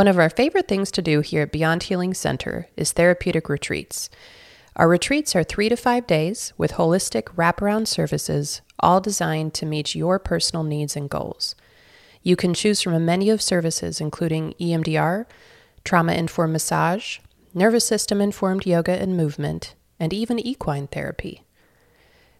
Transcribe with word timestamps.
One 0.00 0.08
of 0.08 0.18
our 0.18 0.30
favorite 0.30 0.66
things 0.66 0.90
to 0.92 1.02
do 1.02 1.20
here 1.20 1.42
at 1.42 1.52
Beyond 1.52 1.82
Healing 1.82 2.14
Center 2.14 2.68
is 2.74 2.90
therapeutic 2.90 3.50
retreats. 3.50 4.08
Our 4.74 4.88
retreats 4.88 5.36
are 5.36 5.44
three 5.44 5.68
to 5.68 5.76
five 5.76 6.06
days 6.06 6.54
with 6.56 6.72
holistic 6.72 7.24
wraparound 7.36 7.86
services, 7.86 8.62
all 8.78 9.02
designed 9.02 9.52
to 9.52 9.66
meet 9.66 9.94
your 9.94 10.18
personal 10.18 10.64
needs 10.64 10.96
and 10.96 11.10
goals. 11.10 11.54
You 12.22 12.34
can 12.34 12.54
choose 12.54 12.80
from 12.80 12.94
a 12.94 12.98
menu 12.98 13.30
of 13.34 13.42
services 13.42 14.00
including 14.00 14.54
EMDR, 14.58 15.26
trauma 15.84 16.14
informed 16.14 16.54
massage, 16.54 17.18
nervous 17.52 17.84
system 17.84 18.22
informed 18.22 18.64
yoga 18.64 18.92
and 18.92 19.18
movement, 19.18 19.74
and 19.98 20.14
even 20.14 20.38
equine 20.38 20.86
therapy. 20.86 21.44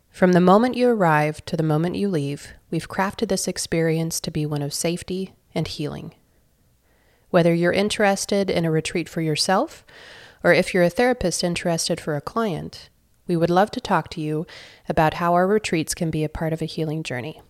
From 0.08 0.32
the 0.32 0.40
moment 0.40 0.78
you 0.78 0.88
arrive 0.88 1.44
to 1.44 1.58
the 1.58 1.62
moment 1.62 1.96
you 1.96 2.08
leave, 2.08 2.54
we've 2.70 2.88
crafted 2.88 3.28
this 3.28 3.46
experience 3.46 4.18
to 4.20 4.30
be 4.30 4.46
one 4.46 4.62
of 4.62 4.72
safety 4.72 5.34
and 5.54 5.68
healing. 5.68 6.14
Whether 7.30 7.54
you're 7.54 7.72
interested 7.72 8.50
in 8.50 8.64
a 8.64 8.70
retreat 8.70 9.08
for 9.08 9.20
yourself, 9.20 9.84
or 10.42 10.52
if 10.52 10.74
you're 10.74 10.82
a 10.82 10.90
therapist 10.90 11.44
interested 11.44 12.00
for 12.00 12.16
a 12.16 12.20
client, 12.20 12.88
we 13.26 13.36
would 13.36 13.50
love 13.50 13.70
to 13.72 13.80
talk 13.80 14.08
to 14.10 14.20
you 14.20 14.46
about 14.88 15.14
how 15.14 15.34
our 15.34 15.46
retreats 15.46 15.94
can 15.94 16.10
be 16.10 16.24
a 16.24 16.28
part 16.28 16.52
of 16.52 16.60
a 16.60 16.66
healing 16.66 17.02
journey. 17.02 17.40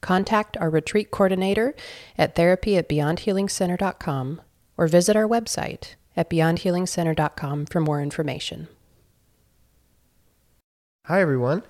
Contact 0.00 0.56
our 0.56 0.70
retreat 0.70 1.10
coordinator 1.10 1.74
at 2.16 2.34
therapy 2.34 2.76
at 2.76 2.88
beyondhealingcenter.com 2.88 4.40
or 4.76 4.88
visit 4.88 5.14
our 5.14 5.28
website 5.28 5.94
at 6.16 6.30
beyondhealingcenter.com 6.30 7.66
for 7.66 7.80
more 7.80 8.00
information. 8.00 8.68
Hi, 11.06 11.20
everyone. 11.20 11.62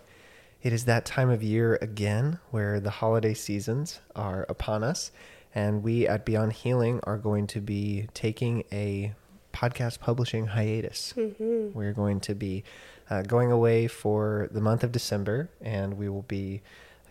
It 0.63 0.73
is 0.73 0.85
that 0.85 1.05
time 1.05 1.31
of 1.31 1.43
year 1.43 1.79
again 1.83 2.39
where 2.51 2.79
the 2.79 2.91
holiday 2.91 3.35
seasons 3.35 4.01
are 4.15 4.47
upon 4.49 4.85
us, 4.85 5.11
and 5.55 5.83
we 5.83 6.07
at 6.07 6.25
Beyond 6.25 6.53
Healing 6.53 7.01
are 7.05 7.19
going 7.19 7.47
to 7.49 7.61
be 7.61 8.09
taking 8.15 8.65
a 8.73 9.15
podcast 9.53 10.01
publishing 10.01 10.47
hiatus. 10.47 11.15
Mm-hmm. 11.17 11.77
We're 11.77 11.93
going 11.93 12.21
to 12.21 12.35
be 12.35 12.65
uh, 13.11 13.23
going 13.23 13.53
away 13.53 13.87
for 13.87 14.49
the 14.51 14.61
month 14.61 14.83
of 14.83 14.93
December, 14.93 15.51
and 15.61 15.99
we 15.99 16.09
will 16.09 16.23
be 16.23 16.63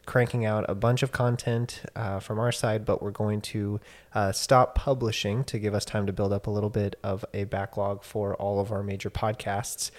cranking 0.05 0.45
out 0.45 0.65
a 0.67 0.75
bunch 0.75 1.03
of 1.03 1.11
content 1.11 1.83
uh, 1.95 2.19
from 2.19 2.39
our 2.39 2.51
side, 2.51 2.85
but 2.85 3.01
we're 3.01 3.11
going 3.11 3.39
to 3.39 3.79
uh, 4.13 4.31
stop 4.31 4.75
publishing 4.75 5.43
to 5.43 5.59
give 5.59 5.73
us 5.73 5.85
time 5.85 6.07
to 6.07 6.13
build 6.13 6.33
up 6.33 6.47
a 6.47 6.49
little 6.49 6.69
bit 6.69 6.95
of 7.03 7.23
a 7.33 7.43
backlog 7.45 8.03
for 8.03 8.35
all 8.35 8.59
of 8.59 8.71
our 8.71 8.83
major 8.83 9.09
podcasts. 9.09 9.91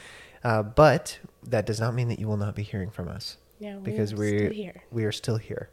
Uh, 0.44 0.62
but 0.62 1.18
that 1.44 1.66
does 1.66 1.80
not 1.80 1.94
mean 1.94 2.08
that 2.08 2.18
you 2.18 2.26
will 2.26 2.36
not 2.36 2.54
be 2.56 2.62
hearing 2.62 2.90
from 2.90 3.08
us. 3.08 3.36
Yeah, 3.60 3.76
because 3.76 4.12
we're 4.12 4.48
we 4.50 4.72
we 4.90 5.04
are 5.04 5.12
still 5.12 5.36
here, 5.36 5.70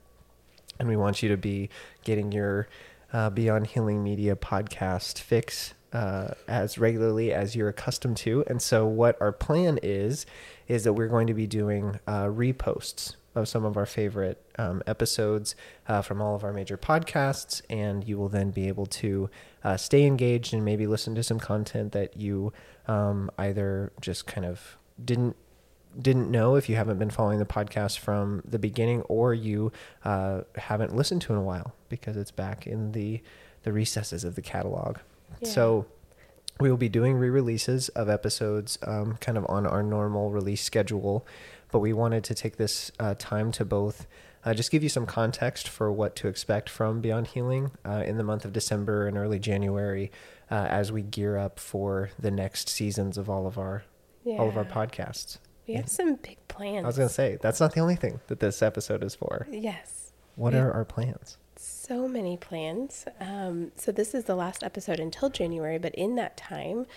and 0.79 0.87
we 0.87 0.95
want 0.95 1.21
you 1.21 1.29
to 1.29 1.37
be 1.37 1.69
getting 2.03 2.31
your 2.31 2.67
uh, 3.11 3.29
Beyond 3.29 3.67
Healing 3.67 4.03
Media 4.03 4.35
podcast 4.35 5.19
fix 5.19 5.73
uh, 5.93 6.29
as 6.47 6.77
regularly 6.77 7.33
as 7.33 7.55
you're 7.55 7.69
accustomed 7.69 8.17
to. 8.17 8.43
And 8.47 8.61
so, 8.61 8.85
what 8.85 9.19
our 9.21 9.31
plan 9.31 9.79
is, 9.81 10.25
is 10.67 10.83
that 10.83 10.93
we're 10.93 11.07
going 11.07 11.27
to 11.27 11.33
be 11.33 11.47
doing 11.47 11.99
uh, 12.07 12.25
reposts 12.25 13.15
of 13.35 13.47
some 13.47 13.65
of 13.65 13.77
our 13.77 13.85
favorite 13.85 14.43
um, 14.57 14.81
episodes 14.87 15.55
uh, 15.87 16.01
from 16.01 16.21
all 16.21 16.35
of 16.35 16.43
our 16.43 16.53
major 16.53 16.77
podcasts, 16.77 17.61
and 17.69 18.07
you 18.07 18.17
will 18.17 18.29
then 18.29 18.51
be 18.51 18.67
able 18.67 18.85
to 18.85 19.29
uh, 19.63 19.77
stay 19.77 20.05
engaged 20.05 20.53
and 20.53 20.63
maybe 20.65 20.87
listen 20.87 21.15
to 21.15 21.23
some 21.23 21.39
content 21.39 21.91
that 21.91 22.17
you 22.17 22.53
um, 22.87 23.29
either 23.37 23.91
just 24.01 24.25
kind 24.27 24.45
of 24.45 24.77
didn't 25.03 25.35
didn't 26.01 26.29
know 26.31 26.55
if 26.55 26.69
you 26.69 26.75
haven't 26.75 26.99
been 26.99 27.09
following 27.09 27.39
the 27.39 27.45
podcast 27.45 27.99
from 27.99 28.41
the 28.45 28.59
beginning 28.59 29.01
or 29.03 29.33
you 29.33 29.71
uh, 30.05 30.41
haven't 30.55 30.95
listened 30.95 31.21
to 31.23 31.33
in 31.33 31.39
a 31.39 31.43
while 31.43 31.73
because 31.89 32.17
it's 32.17 32.31
back 32.31 32.67
in 32.67 32.91
the 32.91 33.21
the 33.63 33.73
recesses 33.73 34.23
of 34.23 34.35
the 34.35 34.41
catalog. 34.41 34.97
Yeah. 35.41 35.49
So 35.49 35.85
we 36.59 36.69
will 36.69 36.77
be 36.77 36.89
doing 36.89 37.15
re-releases 37.15 37.89
of 37.89 38.09
episodes 38.09 38.77
um, 38.83 39.17
kind 39.17 39.37
of 39.37 39.45
on 39.49 39.65
our 39.65 39.83
normal 39.83 40.31
release 40.31 40.61
schedule 40.61 41.25
but 41.71 41.79
we 41.79 41.93
wanted 41.93 42.23
to 42.25 42.33
take 42.33 42.57
this 42.57 42.91
uh, 42.99 43.15
time 43.17 43.51
to 43.53 43.65
both 43.65 44.07
uh, 44.45 44.53
just 44.53 44.71
give 44.71 44.81
you 44.81 44.89
some 44.89 45.05
context 45.05 45.67
for 45.67 45.91
what 45.91 46.15
to 46.15 46.27
expect 46.27 46.69
from 46.69 47.01
Beyond 47.01 47.27
Healing 47.27 47.71
uh, 47.85 48.03
in 48.05 48.17
the 48.17 48.23
month 48.23 48.45
of 48.45 48.53
December 48.53 49.05
and 49.07 49.17
early 49.17 49.37
January 49.37 50.11
uh, 50.49 50.65
as 50.69 50.91
we 50.91 51.01
gear 51.01 51.37
up 51.37 51.59
for 51.59 52.09
the 52.17 52.31
next 52.31 52.69
seasons 52.69 53.17
of 53.17 53.29
all 53.29 53.45
of 53.45 53.57
our 53.57 53.83
yeah. 54.23 54.37
all 54.37 54.47
of 54.47 54.57
our 54.57 54.65
podcasts. 54.65 55.39
We 55.69 55.75
have 55.75 55.89
some 55.89 56.15
big 56.15 56.37
plans. 56.47 56.83
I 56.83 56.87
was 56.87 56.97
going 56.97 57.09
to 57.09 57.13
say 57.13 57.37
that's 57.41 57.59
not 57.59 57.73
the 57.73 57.79
only 57.79 57.95
thing 57.95 58.19
that 58.27 58.39
this 58.39 58.61
episode 58.61 59.03
is 59.03 59.13
for. 59.13 59.47
Yes. 59.51 60.13
What 60.35 60.55
are 60.55 60.71
our 60.71 60.83
plans? 60.83 61.37
So 61.57 62.07
many 62.07 62.37
plans. 62.37 63.05
Um, 63.19 63.71
so 63.75 63.91
this 63.91 64.15
is 64.15 64.23
the 64.23 64.35
last 64.35 64.63
episode 64.63 64.99
until 64.99 65.29
January, 65.29 65.77
but 65.77 65.93
in 65.95 66.15
that 66.15 66.37
time, 66.37 66.87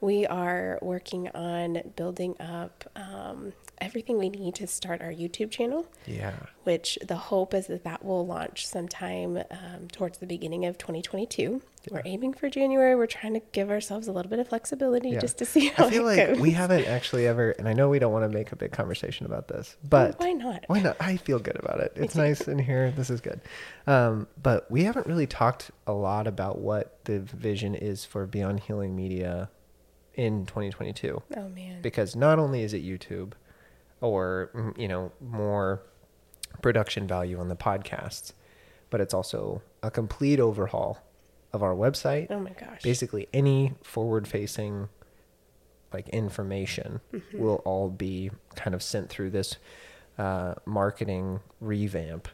we 0.00 0.26
are 0.26 0.78
working 0.82 1.28
on 1.28 1.82
building 1.96 2.36
up 2.40 2.84
um, 2.96 3.52
everything 3.78 4.18
we 4.18 4.28
need 4.28 4.54
to 4.56 4.66
start 4.66 5.00
our 5.00 5.12
YouTube 5.12 5.50
channel. 5.50 5.86
Yeah. 6.06 6.34
Which 6.64 6.98
the 7.06 7.16
hope 7.16 7.54
is 7.54 7.66
that 7.68 7.84
that 7.84 8.04
will 8.04 8.26
launch 8.26 8.66
sometime 8.66 9.38
um, 9.50 9.88
towards 9.92 10.18
the 10.18 10.26
beginning 10.26 10.64
of 10.64 10.78
2022. 10.78 11.62
Yeah. 11.84 11.94
We're 11.94 12.02
aiming 12.04 12.34
for 12.34 12.50
January. 12.50 12.96
We're 12.96 13.06
trying 13.06 13.34
to 13.34 13.42
give 13.52 13.70
ourselves 13.70 14.08
a 14.08 14.12
little 14.12 14.28
bit 14.28 14.38
of 14.40 14.48
flexibility 14.48 15.10
yeah. 15.10 15.20
just 15.20 15.38
to 15.38 15.44
see 15.44 15.68
how 15.68 15.86
I 15.86 15.90
feel 15.90 16.04
like 16.04 16.16
goes. 16.18 16.38
we 16.40 16.50
haven't 16.50 16.86
actually 16.86 17.26
ever, 17.26 17.52
and 17.52 17.68
I 17.68 17.74
know 17.74 17.88
we 17.88 17.98
don't 17.98 18.12
want 18.12 18.30
to 18.30 18.36
make 18.36 18.50
a 18.50 18.56
big 18.56 18.72
conversation 18.72 19.24
about 19.24 19.46
this, 19.46 19.76
but 19.88 20.18
well, 20.18 20.28
why 20.28 20.32
not? 20.32 20.64
Why 20.66 20.80
not? 20.80 20.96
I 20.98 21.16
feel 21.16 21.38
good 21.38 21.56
about 21.56 21.80
it. 21.80 21.92
It's 21.94 22.16
nice 22.16 22.48
in 22.48 22.58
here. 22.58 22.90
This 22.90 23.08
is 23.08 23.20
good. 23.20 23.40
Um, 23.86 24.26
but 24.42 24.68
we 24.70 24.82
haven't 24.82 25.06
really 25.06 25.28
talked 25.28 25.70
a 25.86 25.92
lot 25.92 26.26
about 26.26 26.58
what 26.58 27.04
the 27.04 27.20
vision 27.20 27.76
is 27.76 28.04
for 28.04 28.26
Beyond 28.26 28.60
Healing 28.60 28.96
Media 28.96 29.48
in 30.16 30.46
2022. 30.46 31.22
Oh 31.36 31.48
man. 31.50 31.80
Because 31.82 32.16
not 32.16 32.38
only 32.38 32.62
is 32.62 32.74
it 32.74 32.84
YouTube, 32.84 33.32
or 34.00 34.50
mm, 34.54 34.78
you 34.78 34.88
know 34.88 35.12
more 35.20 35.82
production 36.62 37.06
value 37.06 37.38
on 37.38 37.48
the 37.48 37.56
podcasts 37.56 38.32
but 38.90 39.00
it's 39.00 39.12
also 39.12 39.62
a 39.82 39.90
complete 39.90 40.40
overhaul 40.40 40.98
of 41.52 41.62
our 41.62 41.74
website 41.74 42.26
oh 42.30 42.40
my 42.40 42.50
gosh 42.50 42.82
basically 42.82 43.28
any 43.32 43.74
forward 43.82 44.26
facing 44.26 44.88
like 45.92 46.08
information 46.10 47.00
mm-hmm. 47.12 47.38
will 47.38 47.62
all 47.64 47.88
be 47.88 48.30
kind 48.54 48.74
of 48.74 48.82
sent 48.82 49.08
through 49.08 49.30
this 49.30 49.56
uh, 50.18 50.54
marketing 50.64 51.40
revamp 51.60 52.28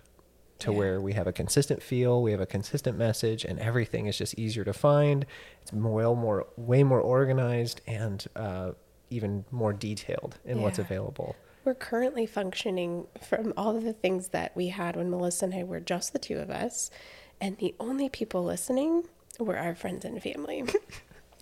to 0.63 0.73
yeah. 0.73 0.79
where 0.79 1.01
we 1.01 1.13
have 1.13 1.27
a 1.27 1.33
consistent 1.33 1.83
feel, 1.83 2.23
we 2.23 2.31
have 2.33 2.41
a 2.41 2.47
consistent 2.47 2.97
message, 2.97 3.45
and 3.45 3.59
everything 3.59 4.07
is 4.07 4.17
just 4.17 4.39
easier 4.39 4.65
to 4.65 4.73
find. 4.73 5.27
It's 5.61 5.73
well 5.73 6.15
more, 6.15 6.47
way 6.57 6.83
more 6.83 7.01
organized, 7.01 7.81
and 7.87 8.25
uh, 8.37 8.73
even 9.11 9.45
more 9.51 9.73
detailed 9.73 10.39
in 10.45 10.59
yeah. 10.59 10.63
what's 10.63 10.79
available. 10.79 11.37
We're 11.65 11.75
currently 11.75 12.27
functioning 12.27 13.07
from 13.21 13.53
all 13.57 13.77
of 13.77 13.85
the 13.85 13.93
things 13.93 14.29
that 14.29 14.57
we 14.57 14.69
had 14.69 14.97
when 14.97 15.11
Melissa 15.11 15.45
and 15.47 15.55
I 15.55 15.63
were 15.65 15.81
just 15.81 16.13
the 16.13 16.19
two 16.19 16.39
of 16.39 16.51
us, 16.51 16.91
and 17.41 17.59
the 17.59 17.75
only 17.79 18.09
people 18.09 18.45
listening 18.45 19.05
were 19.39 19.57
our 19.57 19.75
friends 19.75 20.05
and 20.05 20.23
family. 20.23 20.65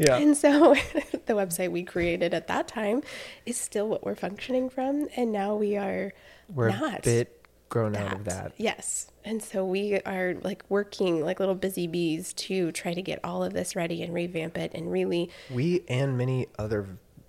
Yeah. 0.01 0.17
And 0.17 0.35
so 0.35 0.75
the 1.27 1.35
website 1.35 1.71
we 1.71 1.83
created 1.83 2.33
at 2.33 2.47
that 2.47 2.67
time 2.67 3.03
is 3.45 3.59
still 3.59 3.87
what 3.87 4.03
we're 4.03 4.15
functioning 4.15 4.71
from. 4.71 5.09
And 5.15 5.31
now 5.31 5.57
we 5.57 5.77
are 5.77 6.15
we're 6.49 6.71
not 6.71 7.01
a 7.01 7.03
bit 7.03 7.40
grown 7.71 7.93
that. 7.93 8.07
out 8.07 8.13
of 8.13 8.25
that. 8.27 8.53
Yes. 8.59 9.11
And 9.25 9.43
so 9.43 9.65
we 9.65 10.01
are 10.01 10.35
like 10.43 10.63
working 10.69 11.25
like 11.25 11.41
little 11.41 11.55
busy 11.55 11.87
bees 11.87 12.35
to 12.35 12.71
try 12.73 12.93
to 12.93 13.03
get 13.03 13.21
all 13.25 13.43
of 13.43 13.55
this 13.55 13.75
ready 13.75 14.03
and 14.03 14.13
revamp 14.13 14.59
it 14.59 14.73
and 14.75 14.93
really 14.93 15.31
We 15.51 15.85
and 15.89 16.19
many 16.19 16.49
other 16.59 16.87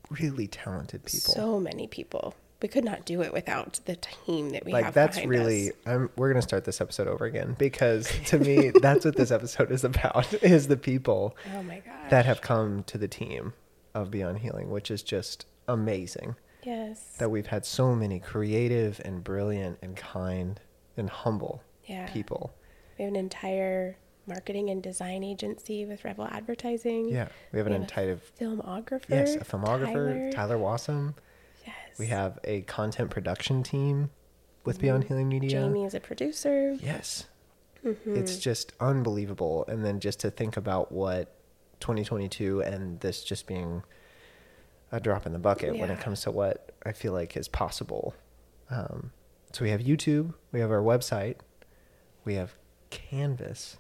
really 0.09 0.47
talented 0.47 1.06
people. 1.06 1.34
So 1.34 1.59
many 1.59 1.88
people 1.88 2.35
we 2.62 2.68
could 2.68 2.85
not 2.85 3.06
do 3.06 3.22
it 3.22 3.34
without 3.34 3.79
the 3.85 3.96
team 3.96 4.52
that 4.52 4.66
we 4.66 4.72
have. 4.72 4.78
like, 4.79 4.85
have. 4.85 4.94
That's 4.94 5.25
really. 5.25 5.72
we're 5.85 6.29
gonna 6.29 6.41
start 6.41 6.66
this 6.66 6.79
episode 6.79 7.08
over 7.08 7.25
again 7.25 7.56
because 7.58 8.12
to 8.28 8.40
me, 8.40 8.72
that's 8.81 9.06
what 9.06 9.16
this 9.16 9.31
episode 9.31 9.72
is 9.72 9.84
about: 9.84 10.31
is 10.44 10.68
the 10.68 10.78
people. 10.78 11.35
Oh 11.56 11.63
my. 11.63 11.81
That 12.09 12.26
have 12.26 12.41
come 12.41 12.84
to 12.84 12.97
the 12.97 13.08
team 13.08 13.53
of 13.93 14.11
Beyond 14.11 14.40
Healing, 14.40 14.70
which 14.70 14.91
is 14.91 15.02
just 15.02 15.46
amazing. 15.67 16.35
Yes. 16.63 17.16
That 17.17 17.29
we've 17.29 17.47
had 17.47 17.66
so 17.66 17.96
many 17.96 18.19
creative 18.19 19.02
and 19.03 19.23
brilliant 19.23 19.79
and 19.81 19.96
kind 19.96 20.59
and 20.97 21.09
humble 21.09 21.63
yeah. 21.85 22.08
people. 22.08 22.53
We 22.97 23.05
have 23.05 23.13
an 23.13 23.19
entire 23.19 23.97
marketing 24.28 24.69
and 24.69 24.81
design 24.81 25.23
agency 25.23 25.85
with 25.85 26.05
Rebel 26.05 26.28
Advertising. 26.29 27.09
Yeah, 27.09 27.28
we 27.52 27.58
have 27.59 27.67
an 27.67 27.73
entire 27.73 28.17
filmographer. 28.40 29.09
Yes, 29.09 29.35
a 29.35 29.40
filmographer, 29.40 30.31
Tyler, 30.31 30.31
Tyler 30.31 30.58
Wassam. 30.58 31.16
Yes. 31.66 31.97
We 31.97 32.08
have 32.08 32.40
a 32.43 32.61
content 32.61 33.09
production 33.09 33.64
team 33.64 34.09
with 34.64 34.78
mm-hmm. 34.78 34.85
Beyond 34.85 35.03
Healing 35.05 35.29
Media. 35.29 35.49
Jamie 35.49 35.85
is 35.85 35.93
a 35.93 35.99
producer. 35.99 36.78
Yes. 36.81 37.25
Mm-hmm. 37.85 38.16
It's 38.16 38.37
just 38.37 38.73
unbelievable. 38.79 39.66
And 39.67 39.84
then 39.84 39.99
just 39.99 40.19
to 40.22 40.31
think 40.31 40.57
about 40.57 40.91
what 40.91 41.35
2022 41.79 42.61
and 42.61 42.99
this 42.99 43.23
just 43.23 43.47
being 43.47 43.84
a 44.91 44.99
drop 44.99 45.26
in 45.26 45.34
the 45.34 45.40
bucket 45.40 45.76
yeah. 45.76 45.82
when 45.82 45.90
it 45.90 45.99
comes 45.99 46.22
to 46.22 46.32
what 46.32 46.72
I 46.85 46.91
feel 46.91 47.14
like 47.14 47.38
is 47.38 47.47
possible. 47.47 48.14
Um, 48.70 49.11
so 49.53 49.64
we 49.64 49.72
have 49.72 49.82
YouTube, 49.82 50.34
we 50.52 50.59
have 50.59 50.72
our 50.72 50.82
website, 50.82 51.38
we 52.26 52.35
have 52.35 52.53
Canvas. 52.90 53.78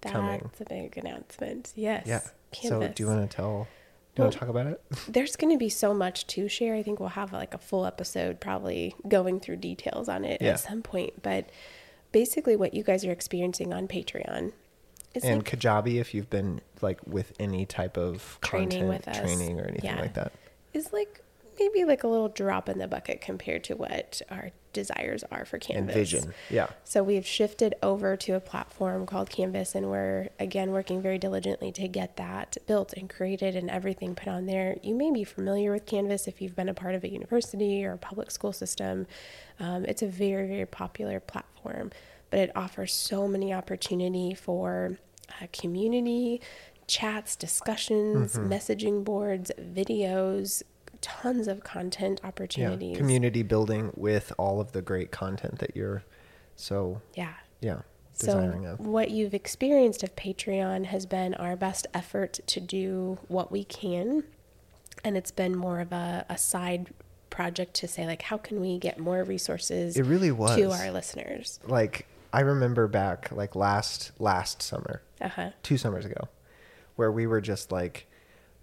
That's 0.00 0.12
coming. 0.12 0.50
a 0.60 0.64
big 0.64 0.96
announcement. 0.98 1.72
Yes. 1.74 2.06
Yeah. 2.06 2.20
Canvas. 2.52 2.88
So 2.88 2.92
do 2.94 3.02
you 3.02 3.08
want 3.08 3.30
to 3.30 3.36
tell? 3.36 3.66
Do 4.14 4.22
you 4.22 4.24
Well- 4.24 4.26
want 4.26 4.32
to 4.32 4.38
talk 4.38 4.48
about 4.48 4.66
it? 4.66 4.82
There's 5.08 5.36
going 5.36 5.52
to 5.52 5.58
be 5.58 5.68
so 5.68 5.92
much 5.94 6.26
to 6.28 6.48
share. 6.48 6.74
I 6.74 6.82
think 6.82 7.00
we'll 7.00 7.10
have 7.10 7.32
like 7.32 7.54
a 7.54 7.58
full 7.58 7.86
episode 7.86 8.40
probably 8.40 8.94
going 9.08 9.40
through 9.40 9.56
details 9.56 10.08
on 10.08 10.24
it 10.24 10.40
Yeah. 10.40 10.52
at 10.52 10.60
some 10.60 10.82
point. 10.82 11.22
But 11.22 11.50
basically, 12.12 12.56
what 12.56 12.72
you 12.74 12.82
guys 12.82 13.04
are 13.04 13.12
experiencing 13.12 13.72
on 13.72 13.88
Patreon 13.88 14.52
and 15.24 15.38
like 15.38 15.58
Kajabi, 15.58 16.00
if 16.00 16.14
you've 16.14 16.30
been 16.30 16.60
like 16.82 17.00
with 17.06 17.32
any 17.38 17.66
type 17.66 17.96
of 17.96 18.38
Training 18.42 18.70
content 18.70 18.88
with 18.88 19.08
us. 19.08 19.18
training 19.18 19.60
or 19.60 19.64
anything 19.64 19.84
Yeah. 19.90 20.00
like 20.00 20.14
that. 20.14 20.32
is 20.74 20.92
like 20.92 21.22
maybe 21.58 21.84
like 21.86 22.02
a 22.04 22.06
little 22.08 22.28
drop 22.28 22.68
in 22.68 22.76
the 22.78 22.86
bucket 22.86 23.20
compared 23.22 23.64
to 23.64 23.74
what 23.74 24.20
our 24.30 24.50
desires 24.74 25.24
are 25.30 25.46
for 25.46 25.56
Canvas. 25.58 25.78
And 25.78 25.90
vision. 25.90 26.34
Yeah. 26.50 26.66
So 26.84 27.02
we've 27.02 27.26
shifted 27.26 27.74
over 27.82 28.14
to 28.14 28.32
a 28.32 28.40
platform 28.40 29.06
called 29.06 29.30
Canvas, 29.30 29.74
and 29.74 29.88
we're 29.88 30.28
again 30.38 30.70
working 30.72 31.00
very 31.00 31.16
diligently 31.16 31.72
to 31.72 31.88
get 31.88 32.18
that 32.18 32.58
built 32.66 32.92
and 32.92 33.08
created 33.08 33.56
and 33.56 33.70
everything 33.70 34.14
put 34.14 34.28
on 34.28 34.44
there. 34.44 34.76
You 34.82 34.94
may 34.94 35.10
be 35.10 35.24
familiar 35.24 35.72
with 35.72 35.86
Canvas 35.86 36.28
if 36.28 36.42
you've 36.42 36.54
been 36.54 36.68
a 36.68 36.74
part 36.74 36.94
of 36.94 37.04
a 37.04 37.08
university 37.10 37.86
or 37.86 37.92
a 37.92 37.98
public 37.98 38.30
school 38.30 38.52
system. 38.52 39.06
Um, 39.58 39.86
it's 39.86 40.02
a 40.02 40.06
very, 40.08 40.46
very 40.46 40.66
popular 40.66 41.20
platform, 41.20 41.90
but 42.28 42.38
it 42.38 42.52
offers 42.54 42.92
so 42.92 43.26
many 43.26 43.54
opportunity 43.54 44.34
for 44.34 44.98
uh, 45.30 45.46
community 45.52 46.40
chats, 46.86 47.34
discussions, 47.36 48.36
messaging 48.36 49.04
boards, 49.04 49.50
videos. 49.60 50.62
Tons 51.02 51.46
of 51.46 51.62
content 51.62 52.20
Yeah. 52.22 52.28
opportunities. 52.28 52.96
Community 52.96 53.42
building 53.42 53.92
with 53.96 54.32
all 54.38 54.60
of 54.60 54.72
the 54.72 54.80
great 54.82 55.10
content 55.12 55.58
that 55.58 55.76
you're 55.76 56.02
so 56.56 57.02
yeah. 57.14 57.34
yeah 57.60 57.82
So, 58.14 58.38
of. 58.38 58.80
what 58.80 59.10
you've 59.10 59.34
experienced 59.34 60.02
of 60.02 60.16
Patreon 60.16 60.86
has 60.86 61.04
been 61.06 61.34
our 61.34 61.54
best 61.54 61.86
effort 61.92 62.40
to 62.46 62.60
do 62.60 63.18
what 63.28 63.52
we 63.52 63.62
can. 63.62 64.24
And 65.04 65.16
it's 65.18 65.30
been 65.30 65.54
more 65.54 65.80
of 65.80 65.92
a, 65.92 66.24
a 66.30 66.38
side 66.38 66.88
project 67.30 67.74
to 67.74 67.88
say, 67.88 68.06
like, 68.06 68.22
how 68.22 68.38
can 68.38 68.60
we 68.60 68.78
get 68.78 68.98
more 68.98 69.22
resources 69.22 69.96
It 69.98 70.04
really 70.06 70.32
was 70.32 70.56
to 70.56 70.70
our 70.72 70.90
listeners? 70.90 71.60
Like 71.66 72.06
I 72.36 72.40
remember 72.40 72.86
back 72.86 73.32
like 73.32 73.56
last 73.56 74.12
last 74.18 74.60
summer, 74.60 75.00
Uh 75.20 75.28
huh. 75.28 75.50
two 75.62 75.78
summers 75.78 76.04
ago, 76.04 76.28
where 76.96 77.10
we 77.10 77.26
were 77.26 77.40
just 77.40 77.72
like, 77.72 78.06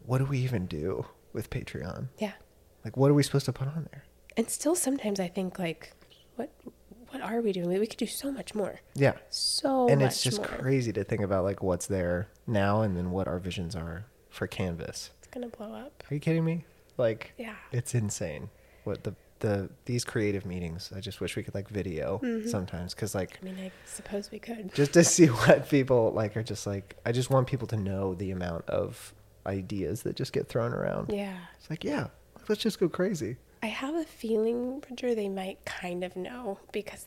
what 0.06 0.20
do 0.20 0.26
we 0.26 0.38
even 0.40 0.68
do 0.68 1.08
with 1.34 1.50
Patreon? 1.50 2.10
Yeah. 2.20 2.34
Like 2.86 2.96
what 2.98 3.10
are 3.10 3.16
we 3.16 3.24
supposed 3.24 3.46
to 3.46 3.54
put 3.54 3.68
on 3.68 3.88
there? 3.92 4.04
And 4.38 4.50
still, 4.50 4.76
sometimes 4.76 5.20
I 5.20 5.28
think, 5.28 5.58
like, 5.58 5.94
what 6.36 6.52
what 7.10 7.22
are 7.22 7.42
we 7.42 7.52
doing? 7.52 7.80
We 7.80 7.88
could 7.88 7.98
do 7.98 8.06
so 8.06 8.32
much 8.32 8.54
more. 8.54 8.80
Yeah. 8.94 9.14
So 9.30 9.88
and 9.90 10.04
it's 10.04 10.22
just 10.22 10.38
more. 10.38 10.48
crazy 10.48 10.94
to 10.94 11.04
think 11.04 11.22
about 11.22 11.44
like 11.44 11.64
what's 11.64 11.88
there 11.88 12.28
now 12.46 12.82
and 12.84 12.96
then 12.96 13.10
what 13.12 13.28
our 13.28 13.40
visions 13.40 13.76
are 13.76 14.06
for 14.30 14.46
Canvas. 14.48 15.10
It's 15.20 15.28
going 15.28 15.50
to 15.50 15.56
blow 15.58 15.74
up. 15.74 16.04
Are 16.10 16.14
you 16.14 16.20
kidding 16.20 16.46
me? 16.46 16.66
Like 16.98 17.34
Yeah. 17.38 17.56
it's 17.72 17.94
insane. 17.96 18.50
What 18.84 19.04
the 19.04 19.16
the 19.44 19.70
these 19.86 20.04
creative 20.04 20.46
meetings. 20.46 20.92
I 20.96 21.00
just 21.00 21.22
wish 21.22 21.36
we 21.36 21.44
could 21.44 21.54
like 21.54 21.70
video 21.70 22.20
Mm-hmm. 22.24 22.48
sometimes 22.50 22.94
cuz 22.96 23.14
like 23.14 23.38
I 23.42 23.46
mean, 23.46 23.58
I 23.62 23.72
suppose 23.86 24.32
we 24.32 24.40
could. 24.40 24.74
just 24.74 24.94
to 24.94 25.04
see 25.16 25.28
what 25.28 25.70
people 25.70 26.12
like 26.12 26.36
are 26.36 26.44
just 26.44 26.66
like 26.66 26.96
I 27.06 27.12
just 27.12 27.30
want 27.30 27.46
people 27.48 27.68
to 27.68 27.78
know 27.78 28.16
the 28.16 28.32
amount 28.32 28.68
of 28.70 29.14
ideas 29.46 30.04
that 30.04 30.16
just 30.16 30.34
get 30.34 30.48
thrown 30.48 30.74
around. 30.74 31.12
Yeah. 31.14 31.38
It's 31.60 31.70
like, 31.70 31.84
yeah, 31.84 32.08
let's 32.48 32.62
just 32.62 32.80
go 32.80 32.88
crazy. 32.90 33.38
I 33.62 33.68
have 33.68 33.96
a 33.96 34.04
feeling, 34.06 34.80
Bridger, 34.80 35.14
they 35.16 35.30
might 35.30 35.64
kind 35.66 36.04
of 36.04 36.16
know 36.16 36.60
because 36.72 37.06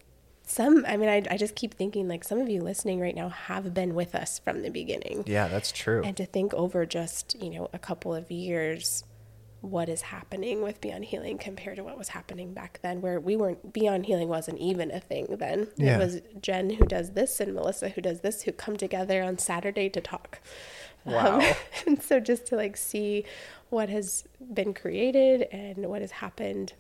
some, 0.49 0.85
I 0.87 0.97
mean, 0.97 1.09
I, 1.09 1.23
I 1.31 1.37
just 1.37 1.55
keep 1.55 1.75
thinking 1.75 2.09
like 2.09 2.23
some 2.25 2.39
of 2.41 2.49
you 2.49 2.61
listening 2.61 3.01
right 3.01 3.15
now 3.15 3.29
have 3.31 3.75
been 3.75 3.95
with 3.95 4.15
us 4.15 4.39
from 4.39 4.63
the 4.63 4.71
beginning. 4.71 5.25
Yeah, 5.27 5.49
that's 5.49 5.73
true. 5.73 6.03
And 6.05 6.17
to 6.19 6.25
think 6.27 6.55
over 6.55 6.87
just, 6.87 7.35
you 7.43 7.51
know, 7.51 7.69
a 7.73 7.79
couple 7.79 8.15
of 8.15 8.31
years, 8.31 9.03
what 9.67 9.89
is 9.89 10.03
happening 10.03 10.63
with 10.63 10.81
Beyond 10.81 11.07
Healing 11.07 11.39
compared 11.39 11.77
to 11.77 11.85
what 11.85 11.99
was 11.99 12.09
happening 12.11 12.55
back 12.55 12.79
then, 12.83 13.01
where 13.01 13.19
we 13.19 13.37
weren't, 13.37 13.73
Beyond 13.73 14.07
Healing 14.07 14.29
wasn't 14.29 14.59
even 14.59 14.91
a 14.91 15.01
thing 15.01 15.27
then. 15.39 15.69
Yeah. 15.77 15.97
It 15.97 15.99
was 15.99 16.21
Jen 16.41 16.71
who 16.71 16.87
does 16.87 17.11
this 17.13 17.41
and 17.41 17.55
Melissa 17.55 17.89
who 17.91 18.01
does 18.01 18.21
this 18.21 18.43
who 18.43 18.53
come 18.53 18.77
together 18.77 19.23
on 19.23 19.39
Saturday 19.39 19.89
to 19.91 20.01
talk. 20.01 20.41
Wow. 21.05 21.41
and 21.87 22.03
so 22.03 22.21
just 22.21 22.47
to 22.47 22.57
like 22.57 22.77
see 22.77 23.25
what 23.71 23.89
has 23.89 24.25
been 24.55 24.73
created 24.75 25.43
and 25.53 25.87
what 25.87 26.01
has 26.01 26.13
happened. 26.13 26.73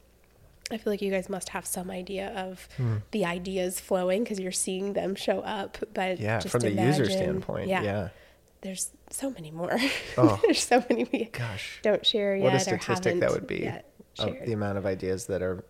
I 0.70 0.78
feel 0.78 0.92
like 0.92 1.00
you 1.02 1.12
guys 1.12 1.28
must 1.28 1.50
have 1.50 1.64
some 1.64 1.90
idea 1.92 2.28
of 2.36 2.68
the 3.12 3.24
ideas 3.24 3.78
flowing 3.78 4.24
because 4.24 4.40
you're 4.40 4.50
seeing 4.50 4.94
them 4.94 5.14
show 5.14 5.40
up. 5.40 5.78
But 5.94 6.18
Hmm. 6.18 6.24
yeah, 6.24 6.38
just 6.40 6.50
from 6.52 6.60
the 6.62 6.70
user 6.70 7.04
imagine- 7.04 7.10
standpoint. 7.10 7.68
Yeah. 7.68 8.08
There's 8.66 8.90
so 9.10 9.30
many 9.30 9.50
more. 9.50 9.76
Oh. 10.18 10.40
there's 10.44 10.62
so 10.62 10.82
many 10.88 11.04
we 11.12 11.24
Gosh. 11.26 11.78
don't 11.82 12.04
share 12.04 12.34
yet 12.36 12.44
What 12.44 12.54
a 12.54 12.60
statistic 12.60 13.20
that 13.20 13.30
would 13.30 13.46
be 13.46 13.70
of 14.18 14.34
the 14.44 14.52
amount 14.52 14.78
of 14.78 14.86
ideas 14.86 15.26
that 15.26 15.42
are 15.42 15.64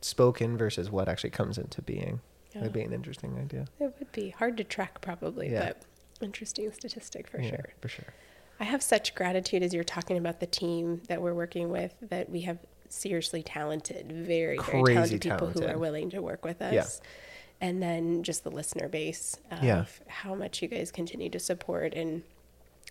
spoken 0.00 0.56
versus 0.56 0.90
what 0.90 1.08
actually 1.08 1.30
comes 1.30 1.56
into 1.56 1.80
being. 1.82 2.20
Yeah. 2.52 2.60
That'd 2.60 2.72
be 2.72 2.82
an 2.82 2.92
interesting 2.92 3.38
idea. 3.38 3.66
It 3.80 3.94
would 3.98 4.12
be 4.12 4.30
hard 4.30 4.56
to 4.58 4.64
track 4.64 5.00
probably, 5.00 5.50
Yeah. 5.50 5.66
but 5.72 5.82
interesting 6.20 6.70
statistic 6.72 7.28
for 7.28 7.40
yeah, 7.40 7.50
sure. 7.50 7.64
For 7.80 7.88
sure. 7.88 8.12
I 8.60 8.64
have 8.64 8.82
such 8.82 9.14
gratitude 9.14 9.62
as 9.62 9.72
you're 9.72 9.84
talking 9.84 10.18
about 10.18 10.40
the 10.40 10.46
team 10.46 11.02
that 11.08 11.22
we're 11.22 11.34
working 11.34 11.70
with 11.70 11.94
that 12.02 12.28
we 12.28 12.42
have 12.42 12.58
seriously 12.88 13.42
talented, 13.42 14.12
very, 14.12 14.58
very 14.58 14.82
Crazy 14.82 15.18
talented 15.18 15.22
people 15.22 15.48
who 15.50 15.64
are 15.66 15.78
willing 15.78 16.10
to 16.10 16.20
work 16.20 16.44
with 16.44 16.60
us. 16.60 16.72
Yeah. 16.74 17.66
And 17.68 17.80
then 17.82 18.24
just 18.24 18.42
the 18.44 18.50
listener 18.50 18.88
base 18.88 19.36
of 19.50 19.62
Yeah. 19.62 19.84
how 20.08 20.34
much 20.34 20.60
you 20.60 20.68
guys 20.68 20.90
continue 20.90 21.30
to 21.30 21.38
support 21.38 21.94
and 21.94 22.22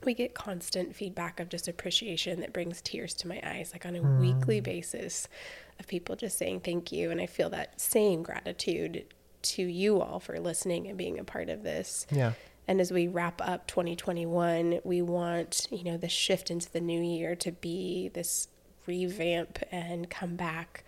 we 0.04 0.14
get 0.14 0.34
constant 0.34 0.96
feedback 0.96 1.40
of 1.40 1.50
just 1.50 1.68
appreciation 1.68 2.40
that 2.42 2.54
brings 2.54 2.82
tears 2.82 3.14
to 3.16 3.28
my 3.28 3.40
eyes 3.44 3.72
like 3.74 3.86
on 3.86 3.96
a 3.96 4.02
weekly 4.02 4.60
Mm. 4.62 4.64
basis 4.64 5.28
of 5.80 5.88
people 5.88 6.16
just 6.16 6.38
saying 6.38 6.62
thank 6.62 6.92
you 6.92 7.12
and 7.12 7.22
I 7.22 7.26
feel 7.26 7.50
that 7.52 7.80
same 7.80 8.24
gratitude 8.24 9.06
to 9.44 9.64
you 9.64 10.02
all 10.02 10.20
for 10.20 10.40
listening 10.40 10.88
and 10.88 10.98
being 10.98 11.18
a 11.20 11.24
part 11.24 11.50
of 11.50 11.64
this. 11.64 12.06
Yeah. 12.12 12.34
And 12.68 12.80
as 12.80 12.92
we 12.92 13.08
wrap 13.08 13.42
up 13.42 13.66
2021, 13.68 14.82
we 14.84 15.02
want, 15.02 15.68
you 15.72 15.84
know, 15.84 15.98
the 15.98 16.08
shift 16.10 16.52
into 16.52 16.72
the 16.72 16.80
new 16.82 17.02
year 17.02 17.36
to 17.38 17.52
be 17.52 18.10
this 18.14 18.48
revamp 18.86 19.60
and 19.72 20.10
come 20.10 20.36
back 20.36 20.84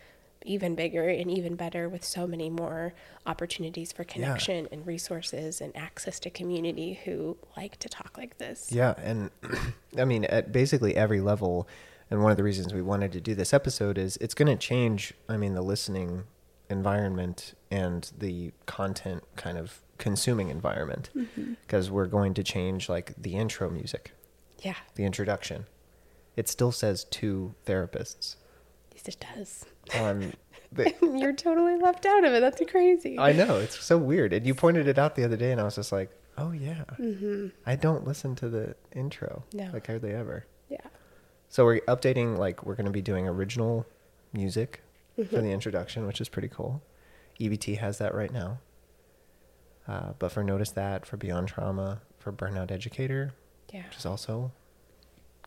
even 0.46 0.76
bigger 0.76 1.08
and 1.08 1.30
even 1.30 1.56
better 1.56 1.90
with 1.90 2.04
so 2.04 2.28
many 2.28 2.50
more 2.50 2.94
opportunities 3.26 3.92
for 3.92 4.04
connection 4.04 4.68
and 4.72 4.86
resources 4.86 5.62
and 5.62 5.76
access 5.76 6.20
to 6.20 6.30
community 6.30 7.00
who 7.06 7.38
like 7.56 7.78
to 7.78 7.90
talk 7.90 8.18
like 8.18 8.38
this. 8.38 8.72
Yeah, 8.72 8.94
and 8.98 9.30
I 9.98 10.06
mean, 10.06 10.26
at 10.26 10.52
basically 10.52 10.96
every 10.96 11.22
level, 11.22 11.68
and 12.10 12.22
one 12.22 12.32
of 12.32 12.38
the 12.38 12.44
reasons 12.44 12.74
we 12.74 12.82
wanted 12.82 13.12
to 13.14 13.22
do 13.22 13.36
this 13.36 13.54
episode 13.54 13.98
is 13.98 14.18
it's 14.18 14.34
going 14.34 14.50
to 14.50 14.58
change. 14.58 15.14
I 15.30 15.38
mean, 15.38 15.54
the 15.54 15.62
listening 15.62 16.24
environment 16.70 17.54
and 17.72 18.12
the 18.18 18.52
content 18.66 19.24
kind 19.36 19.58
of 19.58 19.82
consuming 19.98 20.50
environment, 20.50 21.10
mm-hmm. 21.16 21.54
because 21.62 21.90
we're 21.90 22.08
going 22.08 22.34
to 22.34 22.44
change 22.44 22.90
like 22.90 23.14
the 23.18 23.36
intro 23.36 23.70
music, 23.70 24.12
Yeah, 24.62 24.76
the 24.96 25.06
introduction. 25.06 25.66
It 26.36 26.50
still 26.50 26.72
says 26.72 27.04
two 27.06 27.54
therapists 27.66 28.38
yes, 28.94 29.08
it 29.08 29.26
does. 29.36 29.66
on. 30.00 30.34
The, 30.76 30.92
You're 31.04 31.34
totally 31.34 31.78
left 31.78 32.04
out 32.08 32.24
of 32.26 32.34
it. 32.34 32.40
That's 32.40 32.60
crazy. 32.72 33.20
I 33.20 33.32
know 33.32 33.58
it's 33.58 33.80
so 33.80 33.96
weird, 33.96 34.34
and 34.34 34.44
you 34.44 34.56
pointed 34.56 34.88
it 34.88 34.98
out 34.98 35.14
the 35.16 35.24
other 35.24 35.38
day, 35.38 35.52
and 35.52 35.62
I 35.62 35.66
was 35.66 35.76
just 35.76 35.92
like, 35.92 36.10
"Oh 36.36 36.52
yeah, 36.52 36.84
I 37.64 37.76
don't 37.76 38.08
listen 38.08 38.34
to 38.38 38.50
the 38.50 38.76
intro, 38.92 39.44
No. 39.54 39.70
like 39.72 39.86
hardly 39.86 40.14
ever." 40.14 40.48
yeah. 40.70 40.80
So 41.48 41.64
we're 41.64 41.82
updating, 41.82 42.40
like 42.40 42.66
we're 42.66 42.74
going 42.74 42.88
to 42.88 42.92
be 42.92 43.04
doing 43.04 43.28
original 43.28 43.86
music 44.32 44.82
for 45.16 45.22
Mm-hmm. 45.22 45.36
the 45.36 45.52
introduction, 45.52 46.08
which 46.08 46.20
is 46.20 46.28
pretty 46.28 46.48
cool. 46.48 46.82
EBT 47.40 47.78
has 47.78 48.00
that 48.00 48.16
right 48.16 48.34
now. 48.34 48.58
Uh, 49.88 50.14
but 50.18 50.32
for 50.32 50.44
Notice 50.44 50.72
That, 50.72 51.06
for 51.06 51.18
Beyond 51.18 51.50
Trauma, 51.50 52.02
for 52.18 52.32
Burnout 52.32 52.72
Educator, 52.72 53.34
Yeah. 53.72 53.84
which 53.90 53.98
is 53.98 54.08
also 54.08 54.52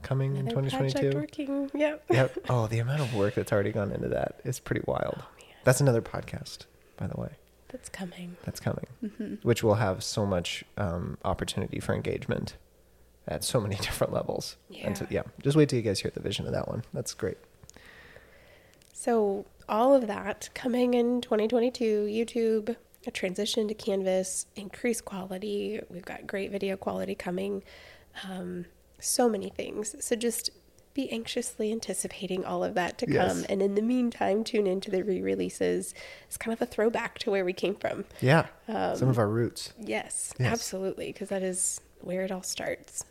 coming 0.03 0.37
in 0.37 0.49
Another 0.49 0.69
project 0.71 0.97
2022. 0.97 1.17
working. 1.19 1.71
Yep. 1.81 2.05
Yep. 2.11 2.39
Oh, 2.49 2.67
the 2.67 2.79
amount 2.79 3.01
of 3.01 3.15
work 3.15 3.35
that's 3.35 3.53
already 3.53 3.73
gone 3.73 3.91
into 3.93 4.09
that 4.09 4.41
is 4.45 4.59
pretty 4.61 4.83
wild. 4.87 5.17
Oh, 5.19 5.27
man. 5.41 5.49
That's 5.65 5.81
another 5.81 6.03
podcast, 6.03 6.67
by 6.97 7.07
the 7.07 7.19
way. 7.21 7.31
That's 7.69 7.89
coming. 7.89 8.37
That's 8.45 8.61
coming, 8.61 8.87
Mm-hmm. 9.05 9.35
which 9.43 9.63
will 9.65 9.75
have 9.75 10.03
so 10.05 10.25
much 10.25 10.65
um, 10.79 11.19
opportunity 11.25 11.81
for 11.81 11.95
engagement 11.95 12.57
at 13.27 13.43
so 13.43 13.61
many 13.61 13.75
different 13.87 14.13
levels. 14.13 14.57
And 14.83 14.97
so, 14.97 15.07
Yeah. 15.11 15.23
yeah, 15.27 15.33
just 15.43 15.57
wait 15.57 15.69
till 15.69 15.77
you 15.79 15.83
guys 15.83 16.01
hear 16.01 16.13
the 16.15 16.21
vision 16.21 16.47
of 16.47 16.53
that 16.53 16.69
one. 16.69 16.85
That's 16.95 17.13
great. 17.13 17.39
So, 18.93 19.45
all 19.69 19.95
of 19.95 20.07
that 20.07 20.49
coming 20.55 20.95
in 20.95 21.21
2022, 21.21 22.07
YouTube, 22.07 22.77
a 23.07 23.11
transition 23.11 23.69
to 23.69 23.75
Canvas, 23.75 24.47
increased 24.57 25.05
quality. 25.05 25.81
We've 25.91 26.05
got 26.05 26.27
great 26.27 26.51
video 26.51 26.77
quality 26.77 27.15
coming. 27.15 27.63
Um, 28.29 28.67
so 28.99 29.29
many 29.29 29.51
things. 29.51 29.95
So, 30.05 30.17
just 30.17 30.51
be 30.95 31.11
anxiously 31.13 31.71
anticipating 31.73 32.43
all 32.45 32.65
of 32.65 32.73
that 32.75 32.97
to 32.99 33.07
Yes. 33.07 33.29
come. 33.35 33.45
And 33.51 33.61
in 33.61 33.75
the 33.75 33.83
meantime, 33.83 34.43
tune 34.45 34.67
into 34.67 34.91
the 34.91 35.03
re 35.03 35.21
releases. 35.21 35.93
It's 36.27 36.39
kind 36.39 36.55
of 36.55 36.63
a 36.63 36.67
throwback 36.67 37.19
to 37.21 37.31
where 37.31 37.45
we 37.45 37.53
came 37.53 37.75
from. 37.75 38.07
Yeah. 38.23 38.47
Um, 38.67 38.97
Some 38.97 39.09
of 39.11 39.19
our 39.19 39.29
roots. 39.29 39.75
Yes, 39.79 40.33
Yes. 40.39 40.51
absolutely. 40.53 41.13
Because 41.13 41.29
that 41.29 41.43
is 41.43 41.81
where 42.01 42.23
it 42.23 42.33
all 42.33 42.43
starts. 42.43 43.05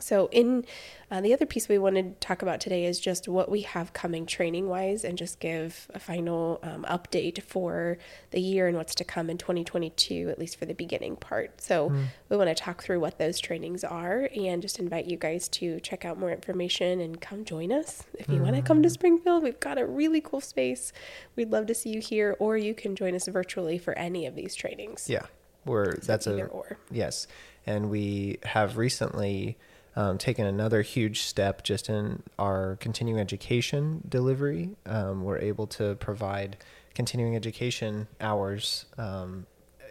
So, 0.00 0.28
in 0.32 0.64
uh, 1.10 1.20
the 1.20 1.32
other 1.32 1.46
piece 1.46 1.68
we 1.68 1.78
wanted 1.78 2.20
to 2.20 2.26
talk 2.26 2.42
about 2.42 2.60
today 2.60 2.84
is 2.84 3.00
just 3.00 3.28
what 3.28 3.50
we 3.50 3.62
have 3.62 3.92
coming 3.92 4.26
training 4.26 4.68
wise 4.68 5.04
and 5.04 5.18
just 5.18 5.40
give 5.40 5.88
a 5.92 5.98
final 5.98 6.60
um, 6.62 6.84
update 6.88 7.42
for 7.42 7.98
the 8.30 8.40
year 8.40 8.68
and 8.68 8.76
what's 8.76 8.94
to 8.96 9.04
come 9.04 9.28
in 9.28 9.38
2022, 9.38 10.28
at 10.30 10.38
least 10.38 10.56
for 10.56 10.66
the 10.66 10.74
beginning 10.74 11.16
part. 11.16 11.60
So, 11.60 11.90
mm. 11.90 12.04
we 12.28 12.36
want 12.36 12.48
to 12.48 12.54
talk 12.54 12.82
through 12.82 13.00
what 13.00 13.18
those 13.18 13.38
trainings 13.38 13.84
are 13.84 14.28
and 14.34 14.62
just 14.62 14.78
invite 14.78 15.06
you 15.06 15.16
guys 15.16 15.48
to 15.48 15.80
check 15.80 16.04
out 16.04 16.18
more 16.18 16.30
information 16.30 17.00
and 17.00 17.20
come 17.20 17.44
join 17.44 17.72
us. 17.72 18.04
If 18.18 18.28
you 18.28 18.36
mm. 18.36 18.42
want 18.42 18.56
to 18.56 18.62
come 18.62 18.82
to 18.82 18.88
hmm. 18.88 18.92
Springfield, 18.92 19.42
we've 19.42 19.60
got 19.60 19.78
a 19.78 19.86
really 19.86 20.20
cool 20.20 20.40
space. 20.40 20.92
We'd 21.36 21.50
love 21.50 21.66
to 21.66 21.74
see 21.74 21.90
you 21.90 22.00
here, 22.00 22.36
or 22.38 22.56
you 22.56 22.74
can 22.74 22.96
join 22.96 23.14
us 23.14 23.26
virtually 23.28 23.78
for 23.78 23.96
any 23.98 24.26
of 24.26 24.34
these 24.34 24.54
trainings. 24.54 25.08
Yeah, 25.08 25.26
we're 25.64 25.96
so 25.96 26.00
that's 26.02 26.26
a 26.26 26.44
or. 26.46 26.78
yes, 26.90 27.26
and 27.66 27.90
we 27.90 28.38
have 28.44 28.76
recently 28.76 29.58
um, 29.96 30.18
taken 30.18 30.46
another 30.46 30.82
huge 30.82 31.22
step 31.22 31.62
just 31.64 31.88
in 31.88 32.22
our 32.38 32.76
continuing 32.80 33.20
education 33.20 34.02
delivery. 34.08 34.70
Um, 34.86 35.24
we're 35.24 35.38
able 35.38 35.66
to 35.68 35.96
provide 35.96 36.56
continuing 36.94 37.36
education 37.36 38.08
hours 38.20 38.86
um, 38.98 39.46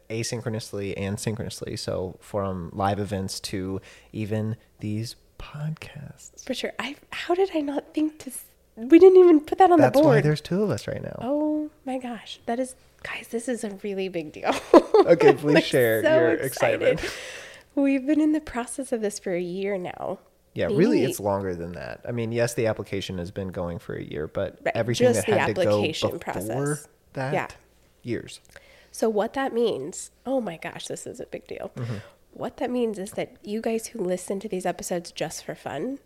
asynchronously 0.09 0.93
and 0.97 1.19
synchronously. 1.19 1.75
So 1.75 2.17
from 2.19 2.71
live 2.73 2.99
events 2.99 3.39
to 3.41 3.81
even 4.11 4.55
these 4.79 5.15
podcasts. 5.37 6.45
For 6.45 6.53
sure. 6.53 6.73
I 6.79 6.95
how 7.11 7.35
did 7.35 7.51
I 7.55 7.61
not 7.61 7.93
think 7.93 8.19
to? 8.19 8.31
We 8.75 8.97
didn't 8.99 9.17
even 9.17 9.41
put 9.41 9.57
that 9.57 9.71
on 9.71 9.79
That's 9.79 9.97
the 9.97 10.03
board. 10.03 10.15
That's 10.15 10.17
why 10.17 10.21
there's 10.21 10.41
two 10.41 10.63
of 10.63 10.69
us 10.69 10.87
right 10.87 11.01
now. 11.01 11.17
Oh 11.21 11.69
my 11.85 11.97
gosh, 11.97 12.39
that 12.45 12.59
is 12.59 12.75
guys. 13.03 13.27
This 13.29 13.47
is 13.47 13.63
a 13.63 13.71
really 13.83 14.09
big 14.09 14.31
deal. 14.31 14.53
okay, 15.05 15.33
please 15.37 15.55
like 15.55 15.63
share 15.65 16.03
so 16.03 16.15
your 16.15 16.31
excited. 16.31 16.81
excitement. 16.81 17.15
We've 17.81 18.05
been 18.05 18.21
in 18.21 18.33
the 18.33 18.41
process 18.41 18.91
of 18.91 19.01
this 19.01 19.19
for 19.19 19.33
a 19.33 19.41
year 19.41 19.77
now. 19.77 20.19
Yeah, 20.53 20.65
really, 20.65 21.03
it's 21.03 21.19
longer 21.19 21.55
than 21.55 21.73
that. 21.73 22.01
I 22.07 22.11
mean, 22.11 22.31
yes, 22.31 22.53
the 22.53 22.67
application 22.67 23.17
has 23.19 23.31
been 23.31 23.49
going 23.49 23.79
for 23.79 23.95
a 23.95 24.03
year, 24.03 24.27
but 24.27 24.59
right. 24.65 24.75
everything 24.75 25.13
Just 25.13 25.27
that 25.27 25.39
had 25.39 25.55
to 25.55 25.63
go 25.63 25.81
before 25.81 26.17
process. 26.19 26.87
that, 27.13 27.33
yeah. 27.33 27.47
years. 28.03 28.41
So 28.91 29.09
what 29.09 29.33
that 29.33 29.53
means? 29.53 30.11
Oh 30.25 30.41
my 30.41 30.57
gosh, 30.57 30.87
this 30.87 31.05
is 31.05 31.19
a 31.19 31.25
big 31.27 31.47
deal. 31.47 31.71
Mm-hmm. 31.75 31.97
What 32.31 32.57
that 32.57 32.71
means 32.71 32.97
is 32.97 33.11
that 33.11 33.35
you 33.43 33.61
guys 33.61 33.87
who 33.87 33.99
listen 33.99 34.39
to 34.41 34.49
these 34.49 34.65
episodes 34.65 35.11
just 35.11 35.45
for 35.45 35.55
fun, 35.55 35.99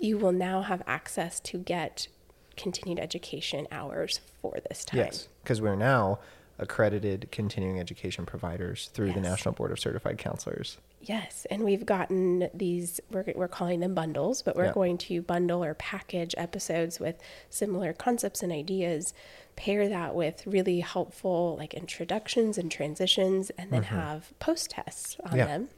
you 0.00 0.18
will 0.18 0.32
now 0.32 0.62
have 0.62 0.82
access 0.86 1.40
to 1.40 1.58
get 1.58 2.08
continued 2.56 2.98
education 2.98 3.66
hours 3.72 4.20
for 4.40 4.58
this 4.68 4.84
time. 4.84 4.98
Yes, 4.98 5.28
because 5.42 5.60
we're 5.60 5.76
now 5.76 6.18
accredited 6.58 7.28
continuing 7.30 7.78
education 7.78 8.26
providers 8.26 8.90
through 8.92 9.06
yes. 9.06 9.14
the 9.14 9.20
National 9.20 9.54
Board 9.54 9.70
of 9.70 9.78
Certified 9.78 10.18
Counselors. 10.18 10.78
Yes, 11.00 11.46
and 11.50 11.62
we've 11.64 11.86
gotten 11.86 12.50
these, 12.52 13.00
we're, 13.10 13.24
we're 13.34 13.48
calling 13.48 13.80
them 13.80 13.94
bundles, 13.94 14.42
but 14.42 14.56
we're 14.56 14.66
yeah. 14.66 14.72
going 14.72 14.98
to 14.98 15.22
bundle 15.22 15.62
or 15.62 15.74
package 15.74 16.34
episodes 16.36 16.98
with 16.98 17.16
similar 17.50 17.92
concepts 17.92 18.42
and 18.42 18.52
ideas, 18.52 19.14
pair 19.54 19.88
that 19.88 20.14
with 20.14 20.46
really 20.46 20.80
helpful 20.80 21.56
like 21.56 21.72
introductions 21.72 22.58
and 22.58 22.70
transitions, 22.70 23.50
and 23.50 23.70
then 23.70 23.84
mm-hmm. 23.84 23.94
have 23.94 24.36
post 24.40 24.70
tests 24.70 25.16
on 25.24 25.38
yeah. 25.38 25.46
them. 25.46 25.68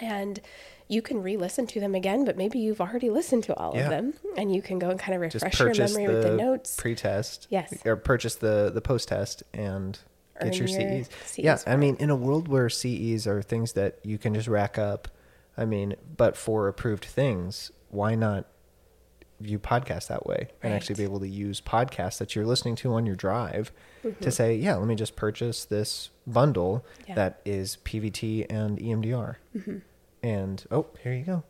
And 0.00 0.40
you 0.88 1.02
can 1.02 1.22
re-listen 1.22 1.66
to 1.66 1.80
them 1.80 1.94
again, 1.94 2.24
but 2.24 2.36
maybe 2.36 2.58
you've 2.58 2.80
already 2.80 3.10
listened 3.10 3.44
to 3.44 3.54
all 3.56 3.74
yeah. 3.74 3.82
of 3.82 3.90
them, 3.90 4.14
and 4.36 4.54
you 4.54 4.62
can 4.62 4.78
go 4.78 4.88
and 4.88 4.98
kind 4.98 5.14
of 5.14 5.20
refresh 5.20 5.60
your 5.60 5.74
memory 5.74 6.08
with 6.08 6.22
the 6.22 6.34
notes. 6.34 6.76
Pre-test, 6.76 7.46
yes, 7.50 7.74
or 7.84 7.96
purchase 7.96 8.36
the 8.36 8.70
the 8.72 8.80
post-test 8.80 9.42
and 9.52 9.98
get 10.42 10.58
your, 10.58 10.68
your 10.68 11.04
CEs. 11.04 11.10
CEs. 11.24 11.38
Yeah, 11.38 11.58
I 11.66 11.76
mean, 11.76 11.96
in 11.98 12.10
a 12.10 12.16
world 12.16 12.48
where 12.48 12.68
CEs 12.68 13.26
are 13.26 13.42
things 13.42 13.72
that 13.72 13.98
you 14.02 14.18
can 14.18 14.34
just 14.34 14.48
rack 14.48 14.78
up, 14.78 15.08
I 15.56 15.64
mean, 15.64 15.96
but 16.16 16.36
for 16.36 16.68
approved 16.68 17.04
things, 17.04 17.70
why 17.90 18.14
not 18.14 18.46
view 19.40 19.58
podcasts 19.58 20.08
that 20.08 20.26
way 20.26 20.48
and 20.62 20.72
actually 20.74 20.96
be 20.96 21.04
able 21.04 21.20
to 21.20 21.28
use 21.28 21.60
podcasts 21.60 22.18
that 22.18 22.34
you're 22.34 22.46
listening 22.46 22.74
to 22.74 22.92
on 22.94 23.06
your 23.06 23.14
drive 23.14 23.70
mm-hmm. 24.04 24.22
to 24.22 24.30
say, 24.30 24.54
yeah, 24.54 24.74
let 24.74 24.86
me 24.88 24.94
just 24.94 25.16
purchase 25.16 25.64
this 25.64 26.10
bundle 26.26 26.84
yeah. 27.06 27.14
that 27.14 27.40
is 27.44 27.78
PVT 27.84 28.46
and 28.50 28.78
EMDR. 28.78 29.36
Mm-hmm. 29.56 29.78
And 30.22 30.64
oh, 30.70 30.86
here 31.02 31.12
you 31.12 31.24
go. 31.24 31.44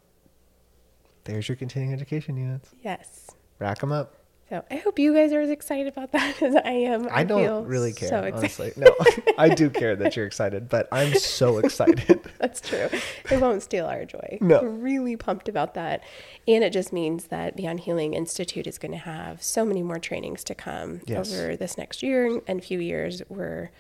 There's 1.25 1.49
your 1.49 1.57
continuing 1.57 1.93
education 1.93 2.37
units. 2.37 2.75
Yes. 2.83 3.31
Rack 3.59 3.79
them 3.79 3.93
up. 3.93 4.15
So 4.49 4.65
I 4.71 4.77
hope 4.77 4.99
you 4.99 5.13
guys 5.13 5.33
are 5.35 5.43
as 5.43 5.51
excited 5.51 5.89
about 5.89 6.13
that 6.13 6.41
as 6.43 6.55
I 6.55 6.71
am. 6.71 7.07
I, 7.09 7.21
I 7.21 7.25
don't 7.25 7.67
really 7.67 7.93
care, 7.93 8.09
so 8.09 8.31
honestly. 8.35 8.73
No, 8.77 8.95
I 9.39 9.51
do 9.51 9.69
care 9.69 9.95
that 9.97 10.17
you're 10.17 10.27
excited, 10.27 10.69
but 10.69 10.89
I'm 10.91 11.15
so 11.15 11.59
excited. 11.65 12.21
That's 12.39 12.61
true. 12.61 12.89
It 13.31 13.41
won't 13.41 13.63
steal 13.63 13.87
our 13.87 14.07
joy. 14.07 14.39
No. 14.41 14.63
We're 14.63 14.71
really 14.71 15.17
pumped 15.17 15.49
about 15.49 15.75
that. 15.75 16.03
And 16.47 16.65
it 16.65 16.73
just 16.73 16.93
means 16.93 17.27
that 17.27 17.57
Beyond 17.57 17.81
Healing 17.81 18.15
Institute 18.15 18.67
is 18.67 18.79
going 18.79 18.93
to 18.93 18.99
have 18.99 19.43
so 19.43 19.67
many 19.67 19.83
more 19.83 19.99
trainings 19.99 20.43
to 20.45 20.55
come 20.55 21.03
yes. 21.05 21.31
over 21.31 21.57
this 21.57 21.77
next 21.77 22.03
year 22.03 22.41
and 22.47 22.65
few 22.65 22.79
years. 22.79 23.21
We're 23.29 23.71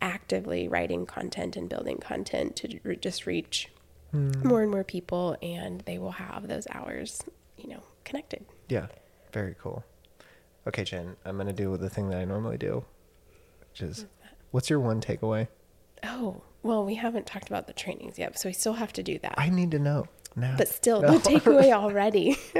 actively 0.00 0.68
writing 0.68 1.04
content 1.04 1.54
and 1.56 1.68
building 1.68 1.98
content 1.98 2.56
to 2.56 2.96
just 2.96 3.26
reach 3.26 3.68
mm. 4.14 4.42
more 4.42 4.62
and 4.62 4.70
more 4.70 4.84
people, 4.84 5.36
and 5.42 5.80
they 5.82 5.98
will 5.98 6.12
have 6.12 6.48
those 6.48 6.66
hours, 6.70 7.22
you 7.58 7.68
know, 7.68 7.82
connected. 8.04 8.46
Yeah, 8.68 8.86
very 9.32 9.54
cool. 9.58 9.84
Okay, 10.66 10.84
Jen, 10.84 11.16
I'm 11.24 11.36
going 11.36 11.46
to 11.46 11.52
do 11.52 11.76
the 11.76 11.90
thing 11.90 12.08
that 12.10 12.18
I 12.18 12.24
normally 12.24 12.56
do, 12.56 12.84
which 13.70 13.82
is 13.82 14.06
what's 14.50 14.70
your 14.70 14.80
one 14.80 15.00
takeaway? 15.00 15.48
Oh, 16.02 16.42
well, 16.62 16.84
we 16.84 16.94
haven't 16.94 17.26
talked 17.26 17.48
about 17.48 17.66
the 17.66 17.72
trainings 17.72 18.18
yet, 18.18 18.38
so 18.38 18.48
we 18.48 18.52
still 18.54 18.74
have 18.74 18.92
to 18.94 19.02
do 19.02 19.18
that. 19.18 19.34
I 19.36 19.50
need 19.50 19.70
to 19.72 19.78
know 19.78 20.06
now. 20.34 20.54
But 20.56 20.68
still, 20.68 21.02
no. 21.02 21.18
the 21.18 21.18
takeaway 21.30 21.72
already. 21.72 22.38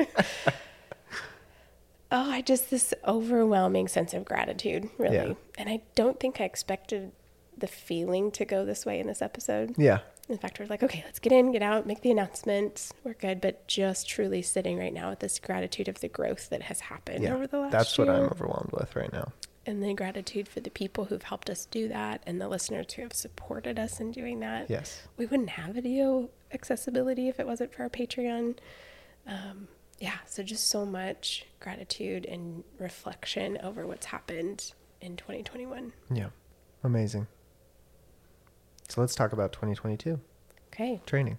oh, 2.12 2.30
I 2.30 2.42
just 2.42 2.70
this 2.70 2.92
overwhelming 3.06 3.88
sense 3.88 4.12
of 4.12 4.24
gratitude, 4.24 4.90
really. 4.98 5.16
Yeah. 5.16 5.34
And 5.56 5.68
I 5.68 5.82
don't 5.94 6.20
think 6.20 6.40
I 6.40 6.44
expected 6.44 7.12
the 7.56 7.66
feeling 7.66 8.30
to 8.32 8.44
go 8.44 8.64
this 8.64 8.84
way 8.84 9.00
in 9.00 9.06
this 9.06 9.22
episode. 9.22 9.74
Yeah. 9.78 10.00
In 10.28 10.38
fact, 10.38 10.58
we're 10.58 10.66
like, 10.66 10.82
okay, 10.82 11.02
let's 11.04 11.18
get 11.18 11.32
in, 11.32 11.52
get 11.52 11.62
out, 11.62 11.86
make 11.86 12.00
the 12.00 12.10
announcement. 12.10 12.90
We're 13.04 13.14
good. 13.14 13.40
But 13.40 13.66
just 13.68 14.08
truly 14.08 14.40
sitting 14.40 14.78
right 14.78 14.92
now 14.92 15.10
with 15.10 15.20
this 15.20 15.38
gratitude 15.38 15.88
of 15.88 16.00
the 16.00 16.08
growth 16.08 16.48
that 16.48 16.62
has 16.62 16.80
happened 16.80 17.24
yeah, 17.24 17.34
over 17.34 17.46
the 17.46 17.58
last 17.58 17.72
year. 17.72 17.78
That's 17.78 17.98
year. 17.98 18.06
what 18.06 18.16
I'm 18.16 18.24
overwhelmed 18.30 18.70
with 18.72 18.96
right 18.96 19.12
now. 19.12 19.32
And 19.66 19.82
the 19.82 19.94
gratitude 19.94 20.48
for 20.48 20.60
the 20.60 20.70
people 20.70 21.06
who've 21.06 21.22
helped 21.22 21.48
us 21.50 21.66
do 21.66 21.88
that 21.88 22.22
and 22.26 22.40
the 22.40 22.48
listeners 22.48 22.92
who 22.94 23.02
have 23.02 23.12
supported 23.12 23.78
us 23.78 24.00
in 24.00 24.12
doing 24.12 24.40
that. 24.40 24.68
Yes. 24.68 25.02
We 25.16 25.26
wouldn't 25.26 25.50
have 25.50 25.74
video 25.74 26.30
accessibility 26.52 27.28
if 27.28 27.40
it 27.40 27.46
wasn't 27.46 27.74
for 27.74 27.82
our 27.82 27.90
Patreon. 27.90 28.56
Um, 29.26 29.68
yeah, 29.98 30.18
so 30.26 30.42
just 30.42 30.68
so 30.68 30.84
much 30.84 31.46
gratitude 31.60 32.26
and 32.26 32.64
reflection 32.78 33.58
over 33.62 33.86
what's 33.86 34.06
happened 34.06 34.72
in 35.00 35.16
2021. 35.16 35.92
Yeah, 36.12 36.28
amazing. 36.82 37.26
So 38.88 39.00
let's 39.00 39.14
talk 39.14 39.32
about 39.32 39.52
2022. 39.52 40.20
Okay. 40.68 41.00
Training. 41.06 41.38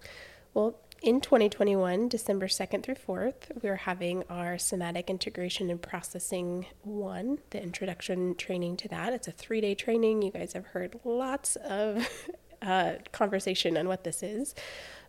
Well, 0.54 0.78
in 1.02 1.20
2021, 1.20 2.08
December 2.08 2.46
2nd 2.46 2.82
through 2.82 2.94
4th, 2.94 3.62
we're 3.62 3.76
having 3.76 4.24
our 4.30 4.58
somatic 4.58 5.10
integration 5.10 5.70
and 5.70 5.80
processing 5.80 6.66
one, 6.82 7.38
the 7.50 7.62
introduction 7.62 8.34
training 8.34 8.78
to 8.78 8.88
that. 8.88 9.12
It's 9.12 9.28
a 9.28 9.32
three 9.32 9.60
day 9.60 9.74
training. 9.74 10.22
You 10.22 10.30
guys 10.30 10.54
have 10.54 10.66
heard 10.66 10.98
lots 11.04 11.56
of 11.56 12.08
uh, 12.62 12.94
conversation 13.12 13.76
on 13.76 13.88
what 13.88 14.04
this 14.04 14.22
is. 14.22 14.54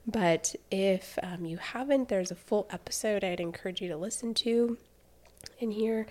But 0.05 0.55
if 0.71 1.17
um, 1.23 1.45
you 1.45 1.57
haven't, 1.57 2.09
there's 2.09 2.31
a 2.31 2.35
full 2.35 2.67
episode 2.69 3.23
I'd 3.23 3.39
encourage 3.39 3.81
you 3.81 3.89
to 3.89 3.97
listen 3.97 4.33
to 4.35 4.77
in 5.59 5.71
here 5.71 6.07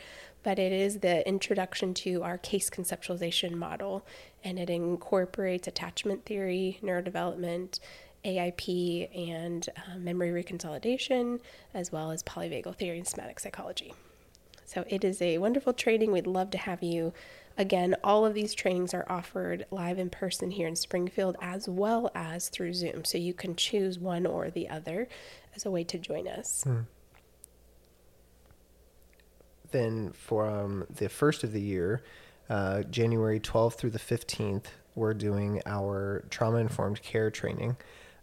but 0.47 0.61
it 0.61 0.71
is 0.71 1.01
the 1.01 1.27
introduction 1.27 1.93
to 1.93 2.23
our 2.23 2.39
case 2.39 2.71
conceptualization 2.71 3.51
model, 3.55 4.07
and 4.45 4.61
it 4.61 4.71
incorporates 4.71 5.67
attachment 5.67 6.25
theory, 6.25 6.79
neurodevelopment, 6.85 7.81
AIP, 8.25 9.29
and 9.29 9.69
uh, 9.77 9.99
memory 9.99 10.31
reconsolidation, 10.45 11.41
as 11.75 11.91
well 11.91 12.13
as 12.13 12.23
polyvagal 12.23 12.77
theory 12.77 12.99
and 12.99 13.09
somatic 13.09 13.41
psychology. 13.41 13.93
So 14.65 14.85
it 14.87 15.03
is 15.03 15.21
a 15.21 15.39
wonderful 15.39 15.73
training. 15.73 16.13
We'd 16.13 16.29
love 16.29 16.53
to 16.53 16.59
have 16.59 16.81
you. 16.81 17.13
Again, 17.59 17.97
all 18.05 18.25
of 18.25 18.35
these 18.35 18.55
trainings 18.55 18.95
are 18.95 19.07
offered 19.09 19.67
live 19.73 19.99
in 19.99 20.11
person 20.11 20.53
here 20.53 20.69
in 20.69 20.77
Springfield 20.77 21.35
as 21.43 21.69
well 21.69 22.09
as 22.15 22.51
through 22.51 22.75
Zoom. 22.75 23.05
So 23.05 23.19
you 23.19 23.35
can 23.35 23.57
choose 23.57 23.99
one 23.99 24.25
or 24.25 24.51
the 24.51 24.69
other 24.69 25.09
as 25.57 25.67
a 25.67 25.73
way 25.73 25.83
to 25.83 25.99
join 25.99 26.29
us. 26.29 26.63
Hmm 26.63 26.83
then 29.77 30.13
from 30.13 30.87
the 30.89 31.09
first 31.09 31.45
of 31.45 31.53
the 31.53 31.61
year, 31.61 32.03
uh, 32.49 32.83
January 32.85 33.39
12th 33.39 33.75
through 33.75 33.91
the 33.91 33.99
15th, 33.99 34.65
we're 34.95 35.15
doing 35.15 35.61
our 35.67 36.25
trauma 36.31 36.59
informed 36.59 37.03
care 37.03 37.31
training, 37.31 37.77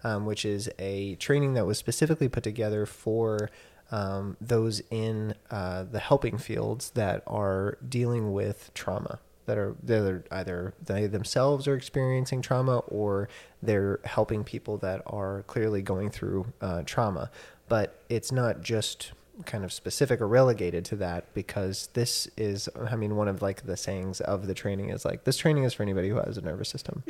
um, 0.03 0.25
which 0.25 0.45
is 0.45 0.69
a 0.79 1.15
training 1.15 1.53
that 1.53 1.65
was 1.65 1.77
specifically 1.77 2.27
put 2.27 2.43
together 2.43 2.86
for 2.86 3.50
um, 3.91 4.36
those 4.41 4.81
in 4.89 5.36
uh, 5.51 5.83
the 5.83 6.00
helping 6.00 6.38
fields 6.38 6.89
that 6.91 7.22
are 7.27 7.77
dealing 7.88 8.33
with 8.33 8.72
trauma. 8.74 9.19
that 9.45 9.57
are 9.57 9.75
they're 9.83 10.24
either 10.31 10.74
they 10.83 11.05
themselves 11.05 11.67
are 11.67 11.75
experiencing 11.75 12.41
trauma 12.41 12.77
or 12.88 13.27
they're 13.62 14.00
helping 14.05 14.43
people 14.43 14.77
that 14.77 15.01
are 15.05 15.43
clearly 15.43 15.81
going 15.81 16.10
through 16.10 16.48
uh, 16.62 16.81
trauma. 16.86 17.29
But 17.67 18.01
it's 18.10 18.31
not 18.31 18.62
just 18.62 19.12
kind 19.45 19.63
of 19.63 19.73
specific 19.73 20.21
or 20.21 20.27
relegated 20.27 20.85
to 20.85 20.95
that 20.95 21.33
because 21.33 21.89
this 21.93 22.27
is 22.37 22.69
i 22.89 22.95
mean 22.95 23.15
one 23.15 23.27
of 23.27 23.41
like 23.41 23.65
the 23.65 23.75
sayings 23.75 24.21
of 24.21 24.45
the 24.45 24.53
training 24.53 24.89
is 24.91 25.03
like 25.05 25.23
this 25.23 25.37
training 25.37 25.63
is 25.63 25.73
for 25.73 25.81
anybody 25.81 26.07
who 26.07 26.17
has 26.17 26.37
a 26.37 26.41
nervous 26.41 26.69
system 26.69 27.01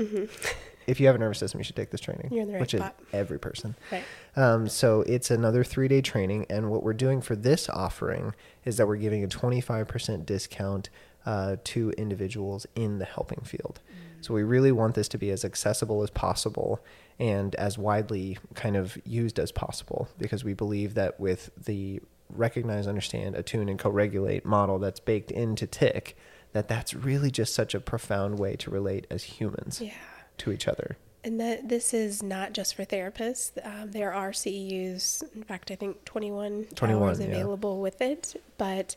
if 0.88 1.02
you 1.02 1.06
have 1.08 1.16
a 1.16 1.20
nervous 1.20 1.38
system 1.40 1.60
you 1.60 1.66
should 1.66 1.76
take 1.76 1.92
this 1.92 2.00
training 2.00 2.30
You're 2.32 2.44
in 2.44 2.48
the 2.48 2.54
right 2.54 2.62
which 2.62 2.72
spot. 2.72 2.96
is 3.02 3.08
every 3.12 3.40
person 3.40 3.76
Right. 3.92 4.04
um, 4.38 4.70
so 4.70 5.02
it's 5.02 5.32
another 5.32 5.64
three 5.66 5.90
day 5.90 6.02
training. 6.02 6.46
And 6.50 6.72
what 6.72 6.82
we're 6.84 6.94
doing 6.94 7.20
for 7.22 7.36
this 7.36 7.68
offering 7.70 8.34
is 8.66 8.78
that 8.78 8.88
we're 8.88 8.96
giving 8.96 9.24
a 9.24 9.28
25% 9.28 10.26
discount 10.26 10.90
uh, 11.26 11.58
to 11.66 11.92
individuals 11.92 12.66
in 12.76 13.00
the 13.00 13.06
helping 13.06 13.42
field. 13.42 13.80
So 14.22 14.34
we 14.34 14.44
really 14.44 14.72
want 14.72 14.96
this 14.96 15.10
to 15.10 15.18
be 15.18 15.32
as 15.32 15.44
accessible 15.44 16.02
as 16.04 16.10
possible 16.10 16.80
and 17.20 17.54
as 17.56 17.78
widely 17.78 18.38
kind 18.56 18.78
of 18.78 18.98
used 19.06 19.38
as 19.38 19.52
possible 19.52 20.08
because 20.18 20.44
we 20.46 20.54
believe 20.54 20.94
that 20.94 21.20
with 21.20 21.50
the 21.62 22.02
recognize, 22.30 22.88
understand, 22.88 23.36
attune, 23.36 23.70
and 23.70 23.80
co 23.80 23.90
regulate 23.90 24.46
model 24.46 24.80
that's 24.80 25.00
baked 25.00 25.32
into 25.32 25.68
TIC, 25.68 26.16
that 26.54 26.68
that's 26.68 26.94
really 26.94 27.32
just 27.32 27.54
such 27.54 27.74
a 27.74 27.80
profound 27.80 28.40
way 28.40 28.56
to 28.58 28.70
relate 28.70 29.08
as 29.10 29.24
humans 29.24 29.82
Yeah. 29.82 29.94
to 30.38 30.52
each 30.52 30.68
other. 30.68 30.98
And 31.26 31.40
that 31.40 31.70
this 31.70 31.94
is 31.94 32.22
not 32.22 32.52
just 32.52 32.76
for 32.76 32.84
therapists. 32.84 33.52
Um, 33.66 33.92
there 33.92 34.14
are 34.14 34.32
CEUs, 34.32 35.24
in 35.34 35.44
fact, 35.44 35.72
I 35.72 35.76
think 35.76 36.04
21, 36.06 36.66
21, 36.76 37.02
hours 37.02 37.20
yeah. 37.20 37.28
available 37.28 37.80
with 37.80 38.02
it, 38.02 38.42
but 38.58 38.96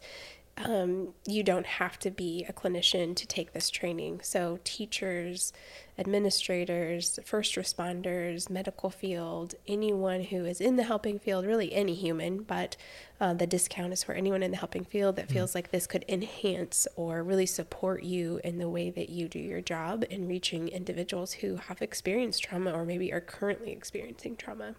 um, 0.58 1.08
you 1.26 1.42
don't 1.42 1.66
have 1.66 1.98
to 1.98 2.10
be 2.10 2.46
a 2.48 2.52
clinician 2.52 3.14
to 3.16 3.26
take 3.26 3.52
this 3.52 3.68
training. 3.68 4.20
So, 4.22 4.58
teachers, 4.64 5.52
administrators, 5.98 7.18
first 7.24 7.56
responders, 7.56 8.48
medical 8.48 8.88
field, 8.88 9.54
anyone 9.66 10.24
who 10.24 10.46
is 10.46 10.60
in 10.60 10.76
the 10.76 10.84
helping 10.84 11.18
field, 11.18 11.44
really 11.44 11.72
any 11.74 11.94
human, 11.94 12.42
but 12.42 12.76
uh, 13.20 13.34
the 13.34 13.46
discount 13.46 13.92
is 13.92 14.02
for 14.02 14.14
anyone 14.14 14.42
in 14.42 14.50
the 14.50 14.56
helping 14.56 14.84
field 14.84 15.16
that 15.16 15.30
feels 15.30 15.54
like 15.54 15.70
this 15.70 15.86
could 15.86 16.04
enhance 16.08 16.86
or 16.96 17.22
really 17.22 17.46
support 17.46 18.02
you 18.02 18.40
in 18.42 18.58
the 18.58 18.68
way 18.68 18.88
that 18.90 19.10
you 19.10 19.28
do 19.28 19.38
your 19.38 19.60
job 19.60 20.04
in 20.10 20.26
reaching 20.26 20.68
individuals 20.68 21.32
who 21.32 21.56
have 21.56 21.82
experienced 21.82 22.42
trauma 22.42 22.72
or 22.72 22.84
maybe 22.84 23.12
are 23.12 23.20
currently 23.20 23.72
experiencing 23.72 24.36
trauma. 24.36 24.74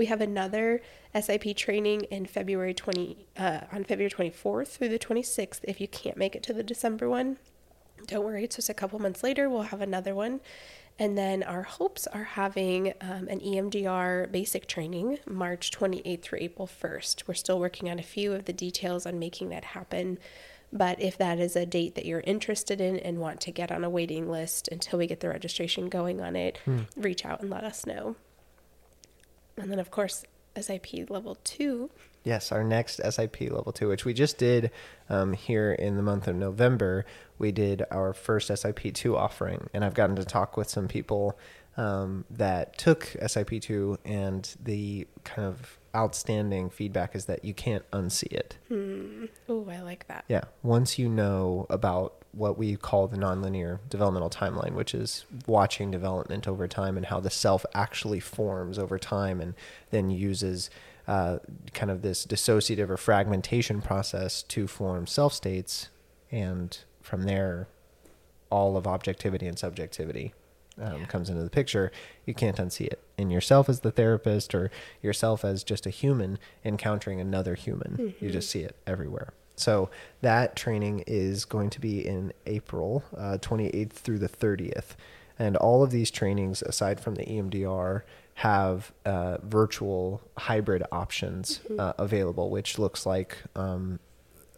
We 0.00 0.06
have 0.06 0.22
another 0.22 0.80
SIP 1.14 1.54
training 1.58 2.04
in 2.04 2.24
February 2.24 2.72
20 2.72 3.26
uh, 3.36 3.60
on 3.70 3.84
February 3.84 4.10
24th 4.10 4.68
through 4.68 4.88
the 4.88 4.98
26th. 4.98 5.60
If 5.64 5.78
you 5.78 5.88
can't 5.88 6.16
make 6.16 6.34
it 6.34 6.42
to 6.44 6.54
the 6.54 6.62
December 6.62 7.06
one, 7.06 7.36
don't 8.06 8.24
worry. 8.24 8.44
It's 8.44 8.56
just 8.56 8.70
a 8.70 8.74
couple 8.74 8.98
months 8.98 9.22
later. 9.22 9.50
We'll 9.50 9.60
have 9.60 9.82
another 9.82 10.14
one. 10.14 10.40
And 10.98 11.18
then 11.18 11.42
our 11.42 11.64
hopes 11.64 12.06
are 12.06 12.24
having 12.24 12.94
um, 13.02 13.28
an 13.28 13.40
EMDR 13.40 14.32
basic 14.32 14.66
training 14.66 15.18
March 15.28 15.70
28th 15.70 16.22
through 16.22 16.38
April 16.40 16.66
1st. 16.66 17.24
We're 17.28 17.34
still 17.34 17.60
working 17.60 17.90
on 17.90 17.98
a 17.98 18.02
few 18.02 18.32
of 18.32 18.46
the 18.46 18.54
details 18.54 19.04
on 19.04 19.18
making 19.18 19.50
that 19.50 19.64
happen. 19.64 20.18
But 20.72 20.98
if 20.98 21.18
that 21.18 21.38
is 21.38 21.56
a 21.56 21.66
date 21.66 21.94
that 21.96 22.06
you're 22.06 22.20
interested 22.20 22.80
in 22.80 22.96
and 23.00 23.18
want 23.18 23.42
to 23.42 23.50
get 23.50 23.70
on 23.70 23.84
a 23.84 23.90
waiting 23.90 24.30
list 24.30 24.66
until 24.68 24.98
we 24.98 25.06
get 25.06 25.20
the 25.20 25.28
registration 25.28 25.90
going 25.90 26.22
on 26.22 26.36
it, 26.36 26.58
reach 26.96 27.26
out 27.26 27.42
and 27.42 27.50
let 27.50 27.64
us 27.64 27.84
know. 27.84 28.16
And 29.60 29.70
then, 29.70 29.78
of 29.78 29.90
course, 29.90 30.24
SIP 30.58 31.10
level 31.10 31.36
two. 31.44 31.90
Yes, 32.24 32.52
our 32.52 32.62
next 32.64 33.00
SIP 33.08 33.40
level 33.42 33.72
two, 33.72 33.88
which 33.88 34.04
we 34.04 34.12
just 34.12 34.36
did 34.36 34.70
um, 35.08 35.32
here 35.32 35.72
in 35.72 35.96
the 35.96 36.02
month 36.02 36.28
of 36.28 36.36
November, 36.36 37.06
we 37.38 37.50
did 37.50 37.82
our 37.90 38.12
first 38.12 38.54
SIP 38.54 38.92
two 38.92 39.16
offering, 39.16 39.70
and 39.72 39.84
I've 39.84 39.94
gotten 39.94 40.16
to 40.16 40.24
talk 40.24 40.56
with 40.56 40.68
some 40.68 40.86
people 40.86 41.38
um, 41.76 42.26
that 42.30 42.76
took 42.76 43.16
SIP 43.26 43.62
two, 43.62 43.98
and 44.04 44.54
the 44.62 45.06
kind 45.24 45.46
of 45.48 45.78
outstanding 45.94 46.68
feedback 46.68 47.16
is 47.16 47.24
that 47.24 47.44
you 47.44 47.54
can't 47.54 47.90
unsee 47.90 48.32
it. 48.32 48.58
Oh, 49.48 49.66
I 49.70 49.80
like 49.80 50.06
that. 50.08 50.24
Yeah, 50.28 50.44
once 50.62 50.98
you 50.98 51.08
know 51.08 51.66
about 51.70 52.19
what 52.32 52.56
we 52.56 52.76
call 52.76 53.08
the 53.08 53.16
nonlinear 53.16 53.80
developmental 53.88 54.30
timeline, 54.30 54.72
which 54.72 54.94
is 54.94 55.24
watching 55.46 55.90
development 55.90 56.46
over 56.46 56.68
time 56.68 56.96
and 56.96 57.06
how 57.06 57.20
the 57.20 57.30
self 57.30 57.66
actually 57.74 58.20
forms 58.20 58.78
over 58.78 58.98
time 58.98 59.40
and 59.40 59.54
then 59.90 60.10
uses 60.10 60.70
uh, 61.08 61.38
kind 61.74 61.90
of 61.90 62.02
this 62.02 62.24
dissociative 62.24 62.88
or 62.88 62.96
fragmentation 62.96 63.82
process 63.82 64.42
to 64.44 64.66
form 64.66 65.06
self 65.06 65.32
states. 65.32 65.88
And 66.30 66.76
from 67.02 67.22
there, 67.22 67.66
all 68.50 68.76
of 68.76 68.86
objectivity 68.86 69.46
and 69.46 69.58
subjectivity 69.58 70.32
um, 70.80 71.06
comes 71.06 71.28
into 71.28 71.42
the 71.42 71.50
picture. 71.50 71.90
You 72.26 72.34
can't 72.34 72.56
unsee 72.56 72.86
it 72.86 73.00
in 73.18 73.30
yourself 73.30 73.68
as 73.68 73.80
the 73.80 73.90
therapist 73.90 74.54
or 74.54 74.70
yourself 75.02 75.44
as 75.44 75.64
just 75.64 75.84
a 75.86 75.90
human 75.90 76.38
encountering 76.64 77.20
another 77.20 77.54
human. 77.54 78.14
You 78.20 78.30
just 78.30 78.50
see 78.50 78.60
it 78.60 78.76
everywhere. 78.86 79.32
So 79.60 79.90
that 80.22 80.56
training 80.56 81.04
is 81.06 81.44
going 81.44 81.70
to 81.70 81.80
be 81.80 82.06
in 82.06 82.32
April 82.46 83.04
uh, 83.16 83.38
28th 83.40 83.92
through 83.92 84.18
the 84.18 84.28
30th. 84.28 84.96
And 85.38 85.56
all 85.56 85.82
of 85.82 85.90
these 85.90 86.10
trainings, 86.10 86.62
aside 86.62 87.00
from 87.00 87.14
the 87.14 87.24
EMDR, 87.24 88.02
have 88.34 88.92
uh, 89.04 89.38
virtual 89.42 90.22
hybrid 90.36 90.82
options 90.92 91.60
uh, 91.78 91.92
available, 91.98 92.50
which 92.50 92.78
looks 92.78 93.06
like 93.06 93.36
um, 93.54 94.00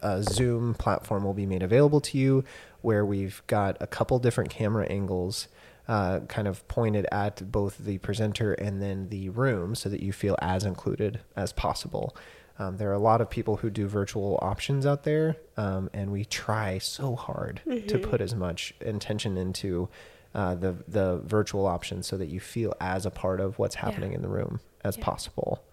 a 0.01 0.21
Zoom 0.23 0.73
platform 0.73 1.23
will 1.23 1.33
be 1.33 1.45
made 1.45 1.63
available 1.63 2.01
to 2.01 2.17
you 2.17 2.43
where 2.81 3.05
we've 3.05 3.41
got 3.47 3.77
a 3.79 3.87
couple 3.87 4.19
different 4.19 4.49
camera 4.49 4.85
angles 4.87 5.47
uh, 5.87 6.19
kind 6.27 6.47
of 6.47 6.65
pointed 6.67 7.05
at 7.11 7.51
both 7.51 7.77
the 7.77 7.97
presenter 7.99 8.53
and 8.53 8.81
then 8.81 9.09
the 9.09 9.29
room 9.29 9.75
so 9.75 9.89
that 9.89 10.01
you 10.01 10.13
feel 10.13 10.37
as 10.41 10.63
included 10.63 11.19
as 11.35 11.51
possible. 11.53 12.15
Um, 12.59 12.77
there 12.77 12.89
are 12.89 12.93
a 12.93 12.99
lot 12.99 13.19
of 13.19 13.29
people 13.29 13.57
who 13.57 13.69
do 13.69 13.87
virtual 13.87 14.37
options 14.41 14.85
out 14.85 15.03
there, 15.03 15.37
um, 15.57 15.89
and 15.93 16.11
we 16.11 16.23
try 16.25 16.77
so 16.77 17.15
hard 17.15 17.61
to 17.87 17.97
put 17.97 18.21
as 18.21 18.35
much 18.35 18.73
intention 18.81 19.37
into 19.37 19.89
uh, 20.35 20.55
the 20.55 20.75
the 20.87 21.17
virtual 21.25 21.65
options 21.65 22.07
so 22.07 22.17
that 22.17 22.27
you 22.27 22.39
feel 22.39 22.73
as 22.79 23.05
a 23.05 23.11
part 23.11 23.39
of 23.39 23.57
what's 23.59 23.75
happening 23.75 24.13
in 24.13 24.21
the 24.21 24.27
room 24.27 24.59
as 24.83 24.97
Yeah. 24.97 25.03
possible. 25.03 25.63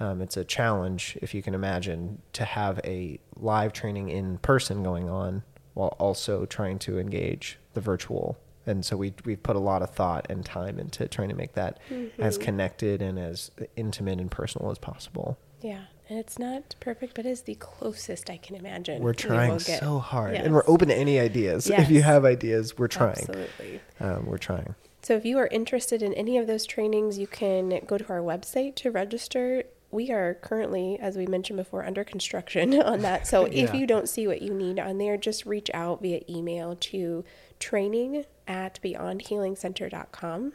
Um, 0.00 0.22
it's 0.22 0.36
a 0.36 0.44
challenge, 0.44 1.18
if 1.22 1.34
you 1.34 1.42
can 1.42 1.54
imagine, 1.54 2.22
to 2.34 2.44
have 2.44 2.78
a 2.84 3.18
live 3.36 3.72
training 3.72 4.08
in 4.10 4.38
person 4.38 4.82
going 4.84 5.08
on 5.08 5.42
while 5.74 5.96
also 5.98 6.46
trying 6.46 6.78
to 6.80 6.98
engage 7.00 7.58
the 7.74 7.80
virtual. 7.80 8.36
And 8.66 8.84
so 8.84 8.96
we 8.96 9.14
we've 9.24 9.42
put 9.42 9.56
a 9.56 9.60
lot 9.60 9.82
of 9.82 9.90
thought 9.90 10.26
and 10.30 10.44
time 10.44 10.78
into 10.78 11.08
trying 11.08 11.30
to 11.30 11.34
make 11.34 11.54
that 11.54 11.78
as 12.18 12.38
connected 12.38 13.02
and 13.02 13.18
as 13.18 13.50
intimate 13.76 14.20
and 14.20 14.30
personal 14.30 14.70
as 14.70 14.78
possible. 14.78 15.38
Yeah, 15.62 15.84
and 16.08 16.18
it's 16.18 16.38
not 16.38 16.74
perfect, 16.80 17.14
but 17.14 17.26
it's 17.26 17.42
the 17.42 17.54
closest 17.56 18.30
I 18.30 18.36
can 18.38 18.56
imagine. 18.56 19.02
We're 19.02 19.12
trying 19.14 19.58
get. 19.58 19.80
so 19.80 19.98
hard, 19.98 20.34
Yes. 20.34 20.44
and 20.46 20.54
we're 20.54 20.64
open 20.66 20.88
to 20.88 20.94
any 20.94 21.18
ideas. 21.18 21.68
If 21.68 21.90
you 21.90 22.02
have 22.02 22.24
ideas, 22.24 22.78
we're 22.78 22.88
trying. 22.88 23.10
Absolutely. 23.28 23.80
Um, 24.00 24.26
we're 24.26 24.38
trying. 24.38 24.74
So 25.02 25.14
if 25.14 25.24
you 25.24 25.38
are 25.38 25.46
interested 25.48 26.02
in 26.02 26.12
any 26.14 26.36
of 26.38 26.46
those 26.46 26.66
trainings, 26.66 27.18
you 27.18 27.26
can 27.26 27.80
go 27.86 27.98
to 27.98 28.08
our 28.08 28.20
website 28.20 28.74
to 28.76 28.90
register. 28.90 29.62
We 29.90 30.10
are 30.10 30.34
currently, 30.34 30.98
as 31.00 31.16
we 31.16 31.26
mentioned 31.26 31.56
before, 31.56 31.84
under 31.84 32.04
construction 32.04 32.80
on 32.82 33.00
that. 33.02 33.26
So 33.26 33.44
if 33.46 33.72
you 33.72 33.86
don't 33.86 34.08
see 34.08 34.26
what 34.26 34.42
you 34.42 34.52
need 34.52 34.78
on 34.78 34.98
there, 34.98 35.16
just 35.16 35.46
reach 35.46 35.70
out 35.72 36.02
via 36.02 36.20
email 36.28 36.76
to 36.76 37.24
training 37.58 38.24
at 38.46 38.80
beyondhealingcenter.com. 38.82 40.52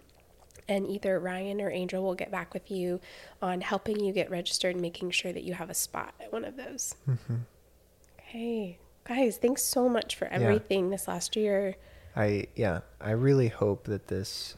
And 0.68 0.88
either 0.88 1.20
Ryan 1.20 1.62
or 1.62 1.70
Angel 1.70 2.02
will 2.04 2.16
get 2.16 2.32
back 2.32 2.54
with 2.54 2.72
you 2.72 3.00
on 3.42 3.62
helping 3.62 4.00
you 4.00 4.14
get 4.14 4.32
registered 4.32 4.76
and 4.76 4.82
making 4.82 5.12
sure 5.12 5.34
that 5.34 5.44
you 5.44 5.54
have 5.54 5.70
a 5.70 5.74
spot 5.74 6.14
at 6.22 6.32
one 6.32 6.46
of 6.46 6.56
those. 6.56 6.96
Okay. 8.20 8.78
Guys, 9.06 9.38
thanks 9.38 9.62
so 9.62 9.90
much 9.90 10.16
for 10.16 10.28
everything 10.28 10.90
this 10.90 11.08
last 11.08 11.36
year. 11.36 11.76
I 12.16 12.48
yeah, 12.56 12.82
I 13.02 13.12
really 13.12 13.50
hope 13.50 13.86
that 13.86 14.08
this 14.08 14.56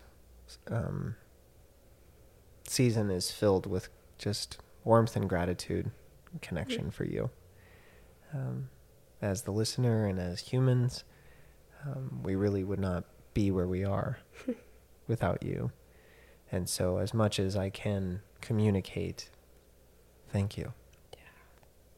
um, 0.67 1.15
season 2.67 3.09
is 3.09 3.31
filled 3.31 3.65
with 3.65 3.89
just 4.17 4.59
warmth 4.83 5.15
and 5.15 5.27
gratitude, 5.27 5.91
and 6.31 6.41
connection 6.41 6.91
for 6.91 7.05
you. 7.05 7.29
Um, 8.33 8.69
as 9.21 9.41
the 9.43 9.51
listener 9.51 10.05
and 10.05 10.19
as 10.19 10.39
humans, 10.39 11.03
um, 11.85 12.21
we 12.23 12.35
really 12.35 12.63
would 12.63 12.79
not 12.79 13.05
be 13.33 13.51
where 13.51 13.67
we 13.67 13.83
are 13.83 14.19
without 15.07 15.43
you. 15.43 15.71
And 16.51 16.69
so, 16.69 16.97
as 16.97 17.13
much 17.13 17.39
as 17.39 17.55
I 17.55 17.69
can 17.69 18.21
communicate, 18.41 19.29
thank 20.29 20.57
you 20.57 20.73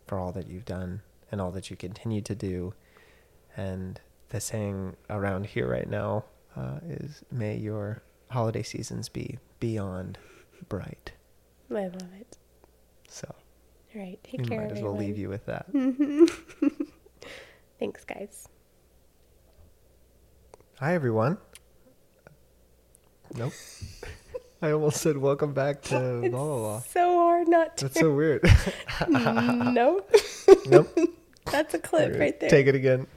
for 0.07 0.17
all 0.17 0.31
that 0.31 0.47
you've 0.47 0.65
done 0.65 1.01
and 1.31 1.41
all 1.41 1.51
that 1.51 1.69
you 1.69 1.75
continue 1.75 2.21
to 2.21 2.33
do. 2.35 2.73
And 3.55 3.99
the 4.29 4.39
saying 4.39 4.95
around 5.09 5.47
here 5.47 5.67
right 5.69 5.89
now 5.89 6.23
uh, 6.55 6.79
is 6.87 7.23
May 7.31 7.55
your 7.57 8.01
holiday 8.29 8.63
seasons 8.63 9.09
be 9.09 9.37
beyond 9.59 10.17
bright. 10.69 11.11
I 11.69 11.73
love 11.73 11.95
it. 12.19 12.37
So 13.09 13.27
All 13.95 14.01
right. 14.01 14.19
we 14.31 14.37
Take 14.37 14.47
care. 14.49 14.61
might 14.61 14.71
as 14.71 14.81
well 14.81 14.95
leave 14.95 15.17
you 15.17 15.27
with 15.29 15.45
that. 15.45 15.65
Thanks, 17.79 18.05
guys. 18.05 18.47
Hi, 20.79 20.93
everyone. 20.93 21.37
Nope. 23.35 23.53
I 24.61 24.71
almost 24.71 24.97
said 25.01 25.17
welcome 25.17 25.53
back 25.53 25.81
to 25.83 26.19
It's 26.23 26.31
blah 26.31 26.43
blah 26.43 26.57
blah. 26.57 26.79
so 26.79 27.15
hard 27.15 27.47
not 27.47 27.77
to. 27.77 27.85
That's 27.87 27.99
so 27.99 28.13
weird. 28.13 28.41
nope. 29.09 30.09
nope. 30.67 30.99
That's 31.45 31.73
a 31.73 31.79
clip 31.79 32.19
right 32.19 32.39
there. 32.39 32.49
Take 32.49 32.67
it 32.67 32.75
again. 32.75 33.07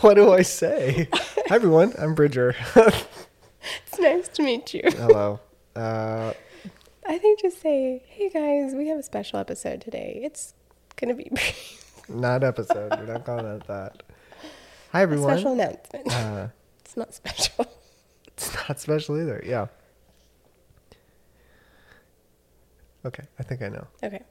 what 0.00 0.14
do 0.14 0.32
I 0.32 0.42
say? 0.42 1.08
Hi, 1.12 1.54
everyone. 1.56 1.92
I'm 1.98 2.14
Bridger. 2.14 2.54
It's 2.74 3.98
nice 3.98 4.28
to 4.28 4.42
meet 4.42 4.72
you. 4.74 4.82
Hello. 4.84 5.40
Uh, 5.74 6.32
I 7.06 7.18
think 7.18 7.40
just 7.40 7.60
say, 7.60 8.02
hey 8.08 8.30
guys, 8.30 8.74
we 8.74 8.88
have 8.88 8.98
a 8.98 9.02
special 9.02 9.38
episode 9.38 9.80
today. 9.80 10.20
It's 10.24 10.54
gonna 10.96 11.14
be 11.14 11.30
not 12.08 12.42
episode. 12.42 12.90
We're 12.98 13.12
not 13.12 13.24
calling 13.26 13.46
it 13.46 13.66
that. 13.66 14.02
Hi, 14.92 15.00
a 15.00 15.02
everyone. 15.02 15.34
special 15.36 15.52
announcement. 15.52 16.12
Uh, 16.12 16.48
It's 16.84 16.96
not 16.96 17.12
special. 17.14 17.66
it's 18.38 18.54
not 18.54 18.78
special 18.80 19.18
either. 19.20 19.42
Yeah. 19.44 19.66
Okay. 23.04 23.24
I 23.38 23.42
think 23.42 23.62
I 23.62 23.68
know. 23.68 23.86
Okay. 24.02 24.22